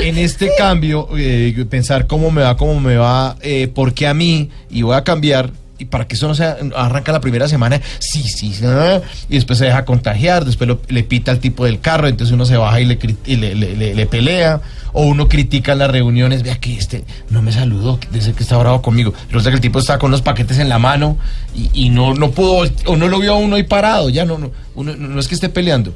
en 0.00 0.18
este 0.18 0.50
cambio, 0.58 1.08
eh, 1.16 1.64
pensar 1.68 2.06
cómo 2.06 2.30
me 2.30 2.42
va, 2.42 2.56
cómo 2.56 2.80
me 2.80 2.96
va, 2.96 3.36
eh, 3.40 3.68
por 3.68 3.94
qué 3.94 4.06
a 4.06 4.14
mí, 4.14 4.50
y 4.70 4.82
voy 4.82 4.96
a 4.96 5.04
cambiar, 5.04 5.50
y 5.84 5.86
para 5.86 6.06
que 6.08 6.14
eso 6.16 6.26
no 6.28 6.34
sea, 6.34 6.56
arranca 6.76 7.12
la 7.12 7.20
primera 7.20 7.46
semana, 7.48 7.80
sí, 7.98 8.22
sí, 8.24 8.52
ah, 8.64 9.00
y 9.28 9.34
después 9.34 9.58
se 9.58 9.66
deja 9.66 9.84
contagiar, 9.84 10.44
después 10.44 10.66
lo- 10.68 10.80
le 10.88 11.02
pita 11.04 11.30
al 11.30 11.38
tipo 11.38 11.64
del 11.64 11.80
carro, 11.80 12.08
entonces 12.08 12.32
uno 12.34 12.44
se 12.46 12.56
baja 12.56 12.80
y 12.80 12.86
le, 12.86 12.98
y 13.26 13.36
le, 13.36 13.54
le- 13.54 13.76
le- 13.76 13.94
le 13.94 14.06
pelea, 14.06 14.60
o 14.92 15.04
uno 15.06 15.28
critica 15.28 15.74
las 15.74 15.90
reuniones, 15.90 16.42
vea 16.42 16.56
que 16.58 16.74
este 16.76 17.04
no 17.30 17.42
me 17.42 17.50
saludó, 17.52 17.98
dice 18.12 18.32
que 18.32 18.42
está 18.44 18.56
bravo 18.56 18.80
conmigo, 18.82 19.12
resulta 19.28 19.50
que 19.50 19.56
el 19.56 19.60
tipo 19.62 19.78
está 19.78 19.98
con 19.98 20.08
unos 20.10 20.22
paquetes 20.22 20.58
en 20.58 20.68
la 20.68 20.78
mano 20.78 21.16
y, 21.54 21.70
y 21.86 21.88
no, 21.90 22.14
no 22.14 22.30
pudo, 22.30 22.68
o 22.86 22.96
no 22.96 23.08
lo 23.08 23.18
vio 23.18 23.34
a 23.34 23.36
uno 23.36 23.56
ahí 23.56 23.64
parado, 23.64 24.08
ya 24.08 24.24
no, 24.24 24.38
no, 24.38 24.50
uno- 24.74 24.94
no 24.96 25.20
es 25.20 25.28
que 25.28 25.34
esté 25.34 25.48
peleando. 25.48 25.94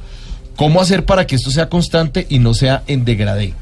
¿Cómo 0.56 0.80
hacer 0.80 1.04
para 1.04 1.24
que 1.26 1.36
esto 1.36 1.52
sea 1.52 1.68
constante 1.68 2.26
y 2.28 2.40
no 2.40 2.52
sea 2.54 2.82
en 2.88 3.04
degradé? 3.04 3.54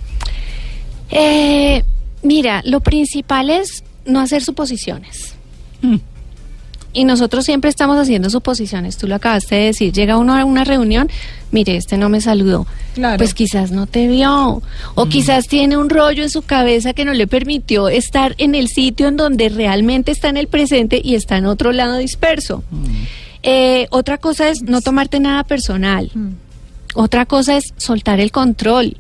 Eh, 1.11 1.83
mira, 2.23 2.63
lo 2.65 2.81
principal 2.81 3.51
es 3.51 3.85
no 4.07 4.21
hacer 4.21 4.43
suposiciones. 4.43 5.35
Y 6.97 7.05
nosotros 7.05 7.45
siempre 7.45 7.69
estamos 7.69 7.99
haciendo 7.99 8.31
suposiciones. 8.31 8.97
Tú 8.97 9.07
lo 9.07 9.17
acabaste 9.17 9.55
de 9.55 9.65
decir. 9.67 9.93
Llega 9.93 10.17
uno 10.17 10.35
a 10.35 10.47
una 10.47 10.65
reunión, 10.65 11.11
mire, 11.51 11.77
este 11.77 11.99
no 11.99 12.09
me 12.09 12.23
saludó. 12.23 12.67
Claro. 12.95 13.19
Pues 13.19 13.35
quizás 13.35 13.71
no 13.71 13.87
te 13.87 14.09
vio. 14.09 14.63
O 14.95 15.07
quizás 15.07 15.47
tiene 15.47 15.77
un 15.77 15.91
rollo 15.91 16.23
en 16.23 16.31
su 16.31 16.41
cabeza 16.41 16.95
que 16.95 17.05
no 17.05 17.13
le 17.13 17.27
permitió 17.27 17.91
estar 17.91 18.35
en 18.39 18.55
el 18.55 18.69
sitio 18.69 19.09
en 19.09 19.19
donde 19.19 19.51
realmente 19.51 20.11
está 20.11 20.31
en 20.31 20.39
el 20.39 20.47
presente 20.47 20.99
y 21.05 21.17
está 21.17 21.37
en 21.37 21.45
otro 21.45 21.71
lado 21.71 21.99
disperso. 21.99 22.65
Eh, 23.43 23.89
otra 23.91 24.17
cosa 24.17 24.49
es 24.49 24.63
no 24.63 24.81
tomarte 24.81 25.21
nada 25.21 25.45
personal. 25.45 26.11
Otra 26.95 27.27
cosa 27.27 27.59
es 27.59 27.75
soltar 27.77 28.21
el 28.21 28.33
control. 28.33 28.97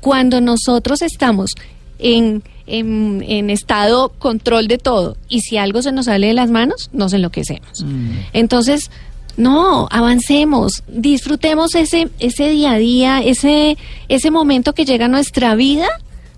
Cuando 0.00 0.42
nosotros 0.42 1.00
estamos 1.00 1.52
en 2.00 2.42
en, 2.70 3.24
en 3.26 3.50
estado 3.50 4.10
control 4.18 4.68
de 4.68 4.78
todo. 4.78 5.16
Y 5.28 5.40
si 5.40 5.58
algo 5.58 5.82
se 5.82 5.92
nos 5.92 6.06
sale 6.06 6.28
de 6.28 6.34
las 6.34 6.50
manos, 6.50 6.88
nos 6.92 7.12
enloquecemos. 7.12 7.84
Entonces, 8.32 8.90
no, 9.36 9.88
avancemos, 9.90 10.84
disfrutemos 10.86 11.74
ese, 11.74 12.08
ese 12.18 12.50
día 12.50 12.72
a 12.72 12.78
día, 12.78 13.22
ese, 13.22 13.76
ese 14.08 14.30
momento 14.30 14.72
que 14.72 14.84
llega 14.84 15.06
a 15.06 15.08
nuestra 15.08 15.54
vida, 15.54 15.88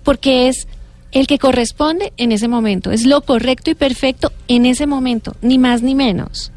porque 0.03 0.49
es 0.49 0.67
el 1.13 1.27
que 1.27 1.39
corresponde 1.39 2.13
en 2.17 2.33
ese 2.33 2.49
momento, 2.49 2.91
es 2.91 3.05
lo 3.05 3.21
correcto 3.21 3.71
y 3.71 3.75
perfecto 3.75 4.33
en 4.49 4.65
ese 4.65 4.87
momento, 4.87 5.37
ni 5.43 5.59
más 5.59 5.83
ni 5.83 5.95
menos. 5.95 6.52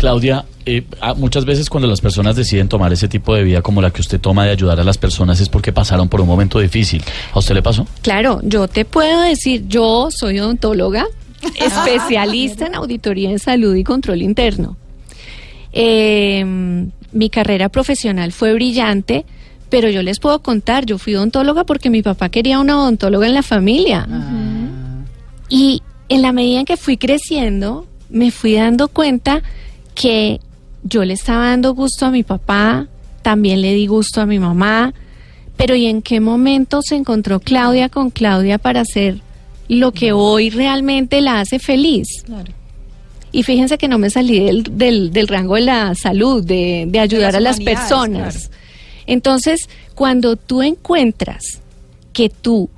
Claudia, 0.00 0.46
eh, 0.64 0.82
ah, 1.02 1.12
muchas 1.12 1.44
veces 1.44 1.68
cuando 1.68 1.86
las 1.86 2.00
personas 2.00 2.34
deciden 2.34 2.68
tomar 2.68 2.90
ese 2.90 3.06
tipo 3.06 3.34
de 3.34 3.44
vida 3.44 3.60
como 3.60 3.82
la 3.82 3.90
que 3.90 4.00
usted 4.00 4.18
toma 4.18 4.46
de 4.46 4.50
ayudar 4.50 4.80
a 4.80 4.82
las 4.82 4.96
personas 4.96 5.40
es 5.40 5.50
porque 5.50 5.74
pasaron 5.74 6.08
por 6.08 6.22
un 6.22 6.26
momento 6.26 6.58
difícil. 6.58 7.02
¿A 7.34 7.38
usted 7.38 7.54
le 7.54 7.60
pasó? 7.60 7.86
Claro, 8.00 8.40
yo 8.42 8.66
te 8.66 8.86
puedo 8.86 9.20
decir, 9.20 9.68
yo 9.68 10.08
soy 10.10 10.40
odontóloga, 10.40 11.04
especialista 11.54 12.64
en 12.64 12.76
auditoría 12.76 13.30
en 13.30 13.38
salud 13.38 13.76
y 13.76 13.84
control 13.84 14.22
interno. 14.22 14.78
Eh, 15.70 16.46
mi 17.12 17.28
carrera 17.28 17.68
profesional 17.68 18.32
fue 18.32 18.54
brillante, 18.54 19.26
pero 19.68 19.90
yo 19.90 20.02
les 20.02 20.18
puedo 20.18 20.40
contar, 20.40 20.86
yo 20.86 20.96
fui 20.96 21.14
odontóloga 21.14 21.64
porque 21.64 21.90
mi 21.90 22.00
papá 22.00 22.30
quería 22.30 22.58
una 22.58 22.80
odontóloga 22.80 23.26
en 23.26 23.34
la 23.34 23.42
familia. 23.42 24.08
Y 25.50 25.82
en 26.08 26.22
la 26.22 26.32
medida 26.32 26.60
en 26.60 26.64
que 26.64 26.78
fui 26.78 26.96
creciendo, 26.96 27.86
me 28.08 28.30
fui 28.30 28.54
dando 28.54 28.88
cuenta 28.88 29.42
que 29.94 30.40
yo 30.82 31.04
le 31.04 31.14
estaba 31.14 31.48
dando 31.48 31.74
gusto 31.74 32.06
a 32.06 32.10
mi 32.10 32.22
papá, 32.22 32.88
también 33.22 33.60
le 33.60 33.74
di 33.74 33.86
gusto 33.86 34.20
a 34.20 34.26
mi 34.26 34.38
mamá, 34.38 34.94
pero 35.56 35.74
¿y 35.74 35.86
en 35.86 36.00
qué 36.02 36.20
momento 36.20 36.80
se 36.82 36.96
encontró 36.96 37.40
Claudia 37.40 37.88
con 37.88 38.10
Claudia 38.10 38.58
para 38.58 38.80
hacer 38.80 39.20
lo 39.68 39.92
que 39.92 40.12
hoy 40.12 40.50
realmente 40.50 41.20
la 41.20 41.40
hace 41.40 41.58
feliz? 41.58 42.06
Y 43.32 43.42
fíjense 43.42 43.78
que 43.78 43.86
no 43.86 43.98
me 43.98 44.10
salí 44.10 44.40
del, 44.40 44.64
del, 44.64 45.12
del 45.12 45.28
rango 45.28 45.56
de 45.56 45.60
la 45.60 45.94
salud, 45.94 46.42
de, 46.42 46.86
de 46.88 46.98
ayudar 46.98 47.34
las 47.34 47.36
a 47.36 47.40
las 47.40 47.60
personas. 47.60 48.34
claro. 48.34 48.60
Entonces, 49.06 49.68
cuando 49.94 50.36
tú 50.36 50.62
encuentras 50.62 51.60
que 52.12 52.28
tú 52.28 52.70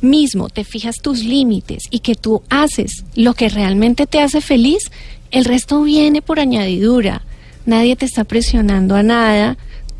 mismo 0.00 0.48
te 0.48 0.64
fijas 0.64 0.96
tus 1.02 1.24
límites 1.24 1.84
y 1.90 1.98
que 1.98 2.14
tú 2.14 2.42
haces 2.48 3.04
lo 3.14 3.34
que 3.34 3.48
realmente 3.48 4.06
te 4.06 4.20
hace 4.20 4.40
feliz, 4.40 4.90
el 5.30 5.44
resto 5.44 5.82
viene 5.82 6.22
por 6.22 6.40
añadidura. 6.40 7.22
Nadie 7.66 7.96
te 7.96 8.06
está 8.06 8.24
presionando 8.24 8.96
a 8.96 9.02
nada. 9.02 9.56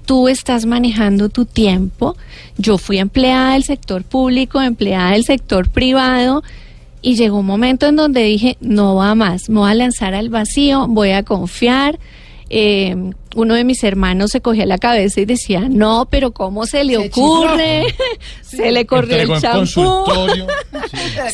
Tú 0.07 0.29
estás 0.29 0.67
manejando 0.67 1.29
tu 1.29 1.45
tiempo. 1.45 2.17
Yo 2.59 2.79
fui 2.79 2.99
empleada 2.99 3.53
del 3.53 3.65
sector 3.65 4.03
público, 4.03 4.61
empleada 4.61 5.13
del 5.13 5.25
sector 5.25 5.69
privado 5.69 6.43
y 7.03 7.17
llegó 7.17 7.39
un 7.39 7.47
momento 7.47 7.87
en 7.87 7.97
donde 7.97 8.23
dije, 8.23 8.57
no 8.61 8.97
va 8.97 9.15
más, 9.15 9.49
me 9.49 9.61
voy 9.61 9.71
a 9.71 9.75
lanzar 9.75 10.15
al 10.15 10.29
vacío, 10.29 10.87
voy 10.89 11.13
a 11.13 11.23
confiar. 11.23 11.99
Eh, 12.51 13.13
uno 13.37 13.55
de 13.55 13.65
mis 13.65 13.85
hermanos 13.85 14.31
se 14.33 14.41
cogía 14.41 14.67
la 14.67 14.79
cabeza 14.79 15.21
y 15.21 15.25
decía, 15.25 15.69
no, 15.69 16.09
pero 16.11 16.33
¿cómo 16.33 16.67
se 16.67 16.85
le 16.85 16.95
Se 16.95 17.09
ocurre? 17.09 17.85
se 18.43 18.73
le 18.73 18.87
corrió 18.87 19.17
Entregó 19.17 19.35
el 19.37 19.41
champú. 19.41 20.05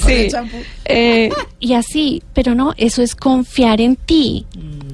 Sí. 0.04 0.28
Eh, 0.84 1.30
y 1.58 1.72
así, 1.72 2.22
pero 2.34 2.54
no, 2.54 2.74
eso 2.76 3.02
es 3.02 3.14
confiar 3.14 3.80
en 3.80 3.96
ti. 3.96 4.46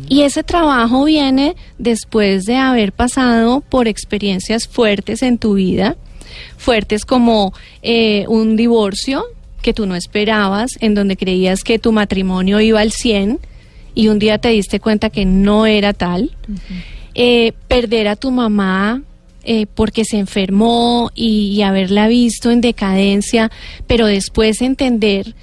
Y 0.08 0.22
ese 0.22 0.42
trabajo 0.42 1.04
viene 1.04 1.56
después 1.78 2.44
de 2.44 2.56
haber 2.56 2.92
pasado 2.92 3.62
por 3.62 3.88
experiencias 3.88 4.68
fuertes 4.68 5.22
en 5.22 5.38
tu 5.38 5.54
vida, 5.54 5.96
fuertes 6.56 7.04
como 7.04 7.52
eh, 7.82 8.26
un 8.28 8.56
divorcio 8.56 9.24
que 9.62 9.72
tú 9.72 9.86
no 9.86 9.94
esperabas, 9.94 10.76
en 10.80 10.94
donde 10.94 11.16
creías 11.16 11.64
que 11.64 11.78
tu 11.78 11.92
matrimonio 11.92 12.60
iba 12.60 12.80
al 12.80 12.92
100 12.92 13.38
y 13.94 14.08
un 14.08 14.18
día 14.18 14.38
te 14.38 14.48
diste 14.48 14.80
cuenta 14.80 15.10
que 15.10 15.24
no 15.24 15.66
era 15.66 15.92
tal. 15.92 16.34
Eh, 17.14 17.52
perder 17.68 18.08
a 18.08 18.16
tu 18.16 18.30
mamá 18.30 19.02
eh, 19.44 19.66
porque 19.66 20.04
se 20.04 20.18
enfermó 20.18 21.10
y, 21.14 21.60
haberla 21.62 22.08
visto 22.08 22.50
en 22.50 22.60
decadencia, 22.60 23.50
pero 23.86 24.06
después 24.06 24.62
entender 24.62 25.34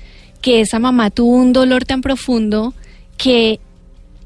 que 0.42 0.62
esa 0.62 0.80
mamá 0.80 1.12
tuvo 1.12 1.36
un 1.36 1.54
dolor 1.54 1.86
tan 1.86 2.02
profundo 2.02 2.74
que 3.18 3.60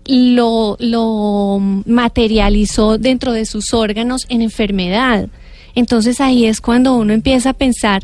lo, 0.05 0.77
lo 0.79 1.57
materializó 1.59 2.97
dentro 2.97 3.33
de 3.33 3.45
sus 3.45 3.73
órganos 3.73 4.25
en 4.29 4.41
enfermedad. 4.41 5.27
Entonces 5.75 6.21
ahí 6.21 6.45
es 6.45 6.61
cuando 6.61 6.95
uno 6.95 7.13
empieza 7.13 7.49
a 7.49 7.53
pensar, 7.53 8.03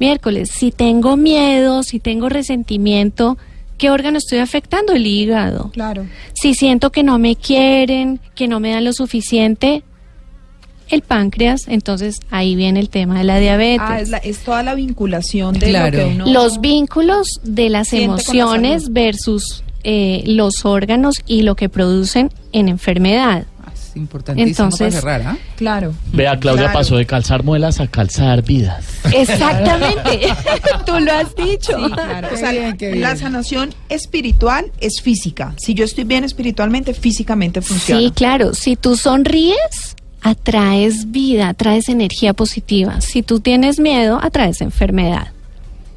miércoles, 0.00 0.50
si 0.50 0.72
tengo 0.72 1.16
miedo, 1.16 1.82
si 1.82 2.00
tengo 2.00 2.28
resentimiento, 2.30 3.36
¿qué 3.82 3.90
órgano 3.90 4.18
estoy 4.18 4.38
afectando? 4.38 4.92
El 4.92 5.04
hígado. 5.08 5.70
Claro. 5.72 6.06
Si 6.34 6.54
siento 6.54 6.92
que 6.92 7.02
no 7.02 7.18
me 7.18 7.34
quieren, 7.34 8.20
que 8.36 8.46
no 8.46 8.60
me 8.60 8.70
dan 8.70 8.84
lo 8.84 8.92
suficiente, 8.92 9.82
el 10.88 11.02
páncreas, 11.02 11.66
entonces 11.66 12.20
ahí 12.30 12.54
viene 12.54 12.78
el 12.78 12.90
tema 12.90 13.18
de 13.18 13.24
la 13.24 13.40
diabetes. 13.40 13.80
Ah, 13.82 14.00
es, 14.00 14.08
la- 14.08 14.18
es 14.18 14.38
toda 14.44 14.62
la 14.62 14.76
vinculación 14.76 15.58
de 15.58 15.70
Claro. 15.70 15.98
lo 15.98 16.04
que 16.04 16.14
uno... 16.14 16.26
Los 16.26 16.60
vínculos 16.60 17.26
de 17.42 17.70
las 17.70 17.92
la 17.92 17.98
emociones 17.98 18.92
versus 18.92 19.64
eh, 19.82 20.22
los 20.26 20.64
órganos 20.64 21.16
y 21.26 21.42
lo 21.42 21.56
que 21.56 21.68
producen 21.68 22.30
en 22.52 22.68
enfermedad. 22.68 23.46
Es 23.92 23.96
importantísimo 23.98 24.48
Entonces- 24.48 24.88
para 24.94 25.18
cerrar, 25.18 25.22
¿ah? 25.22 25.38
Claro. 25.56 25.94
Vea, 26.12 26.38
Claudia 26.38 26.64
Claro. 26.64 26.78
pasó 26.78 26.96
de 26.96 27.04
calzar 27.06 27.42
muelas 27.44 27.78
a 27.80 27.86
calzar 27.88 28.42
vidas. 28.42 28.84
Exactamente, 29.12 30.28
tú 30.86 30.98
lo 30.98 31.12
has 31.12 31.34
dicho. 31.36 31.76
Sí, 31.78 31.92
claro. 31.92 32.28
O 32.32 32.36
sea, 32.36 32.50
bien, 32.52 32.76
qué 32.76 32.88
bien. 32.88 33.00
la 33.02 33.16
sanación 33.16 33.74
espiritual 33.88 34.72
es 34.80 35.00
física. 35.02 35.54
Si 35.58 35.74
yo 35.74 35.84
estoy 35.84 36.04
bien 36.04 36.24
espiritualmente, 36.24 36.94
físicamente 36.94 37.60
funciona. 37.60 38.00
Sí, 38.00 38.10
claro, 38.12 38.54
si 38.54 38.76
tú 38.76 38.96
sonríes, 38.96 39.94
atraes 40.22 41.10
vida, 41.10 41.48
atraes 41.50 41.88
energía 41.88 42.32
positiva. 42.32 43.00
Si 43.00 43.22
tú 43.22 43.40
tienes 43.40 43.78
miedo, 43.78 44.18
atraes 44.22 44.60
enfermedad. 44.60 45.28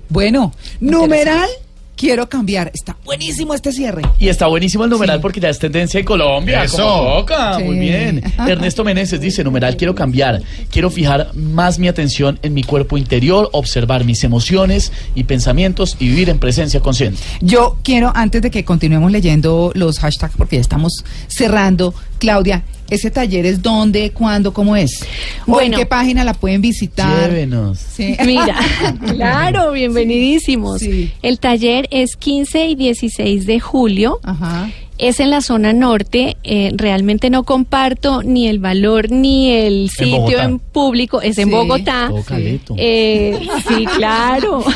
Bueno, 0.09 0.53
numeral, 0.79 1.47
quiero 1.95 2.27
cambiar. 2.29 2.71
Está 2.73 2.95
buenísimo 3.03 3.53
este 3.53 3.71
cierre. 3.71 4.01
Y 4.19 4.27
está 4.27 4.47
buenísimo 4.47 4.83
el 4.83 4.89
numeral 4.89 5.17
Sí. 5.17 5.21
porque 5.21 5.39
ya 5.39 5.49
es 5.49 5.59
tendencia 5.59 5.99
en 5.99 6.05
Colombia. 6.05 6.63
Eso. 6.63 6.77
como 6.77 7.19
toca. 7.19 7.57
Sí. 7.57 7.63
Muy 7.63 7.79
bien. 7.79 8.21
Ernesto 8.47 8.83
Meneses 8.83 9.19
dice, 9.21 9.43
numeral, 9.43 9.77
quiero 9.77 9.95
cambiar. 9.95 10.41
Quiero 10.71 10.89
fijar 10.89 11.33
más 11.35 11.79
mi 11.79 11.87
atención 11.87 12.39
en 12.41 12.53
mi 12.53 12.63
cuerpo 12.63 12.97
interior, 12.97 13.49
observar 13.53 14.03
mis 14.05 14.23
emociones 14.23 14.91
y 15.15 15.23
pensamientos 15.25 15.97
y 15.99 16.07
vivir 16.09 16.29
en 16.29 16.39
presencia 16.39 16.79
consciente. 16.79 17.19
Yo 17.41 17.77
quiero, 17.83 18.11
antes 18.15 18.41
de 18.41 18.51
que 18.51 18.63
continuemos 18.65 19.11
leyendo 19.11 19.71
los 19.75 19.99
hashtags, 19.99 20.35
porque 20.37 20.57
ya 20.57 20.61
estamos 20.61 21.03
cerrando, 21.27 21.93
Claudia, 22.19 22.63
¿ese 22.89 23.11
taller 23.11 23.45
es 23.45 23.61
dónde, 23.61 24.11
cuándo, 24.11 24.53
cómo 24.53 24.75
es? 24.75 25.01
¿O 25.01 25.05
en 25.05 25.51
Bueno. 25.53 25.77
qué 25.77 25.85
página 25.85 26.23
la 26.23 26.33
pueden 26.33 26.61
visitar? 26.61 27.29
Llévenos. 27.29 27.79
Sí. 27.79 28.15
Mira, 28.25 28.57
claro, 29.13 29.71
bienvenidísimos. 29.71 30.79
Sí. 30.81 31.11
El 31.21 31.39
taller 31.39 31.87
es 31.91 32.15
15 32.15 32.67
y 32.67 32.75
16 32.75 33.45
de 33.45 33.59
julio. 33.59 34.19
Ajá. 34.23 34.69
Es 34.97 35.19
en 35.19 35.29
la 35.29 35.41
zona 35.41 35.73
norte, 35.73 36.37
eh, 36.45 36.71
realmente 36.73 37.29
no 37.29 37.43
comparto 37.43 38.23
ni 38.23 38.47
el 38.47 38.59
valor 38.59 39.11
ni 39.11 39.51
el 39.51 39.89
sitio 39.89 40.19
Bogotá. 40.21 40.43
en 40.45 40.59
público, 40.59 41.21
es 41.21 41.37
en. 41.37 41.51
Bogotá. 41.51 42.05
Todo 42.07 42.23
caleto. 42.23 42.75
Eh, 42.77 43.37
sí, 43.67 43.85
claro. 43.97 44.63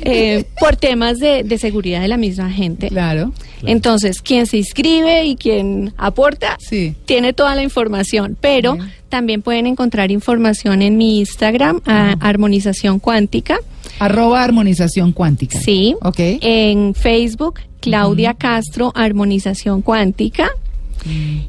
Eh, 0.00 0.44
por 0.60 0.76
temas 0.76 1.18
de, 1.18 1.42
de 1.42 1.58
seguridad 1.58 2.00
de 2.00 2.08
la 2.08 2.16
misma 2.16 2.50
gente. 2.50 2.88
Claro. 2.88 3.32
Entonces, 3.62 4.20
quien 4.22 4.46
se 4.46 4.58
inscribe 4.58 5.24
y 5.24 5.36
quien 5.36 5.92
aporta, 5.96 6.56
Sí. 6.60 6.94
tiene 7.06 7.32
toda 7.32 7.54
la 7.54 7.62
información, 7.62 8.36
pero 8.40 8.74
Bien. 8.74 8.92
también 9.08 9.42
pueden 9.42 9.66
encontrar 9.66 10.10
información 10.10 10.82
en 10.82 10.96
mi 10.96 11.18
Instagram, 11.18 11.80
a 11.86 12.12
Armonización 12.20 12.98
Cuántica. 12.98 13.58
Arroba 13.98 14.42
armonización 14.44 15.12
cuántica. 15.12 15.58
Sí. 15.58 15.96
Ok. 16.02 16.18
En 16.40 16.94
Facebook, 16.94 17.60
Claudia 17.80 18.34
Castro, 18.34 18.92
Armonización 18.94 19.82
Cuántica. 19.82 20.50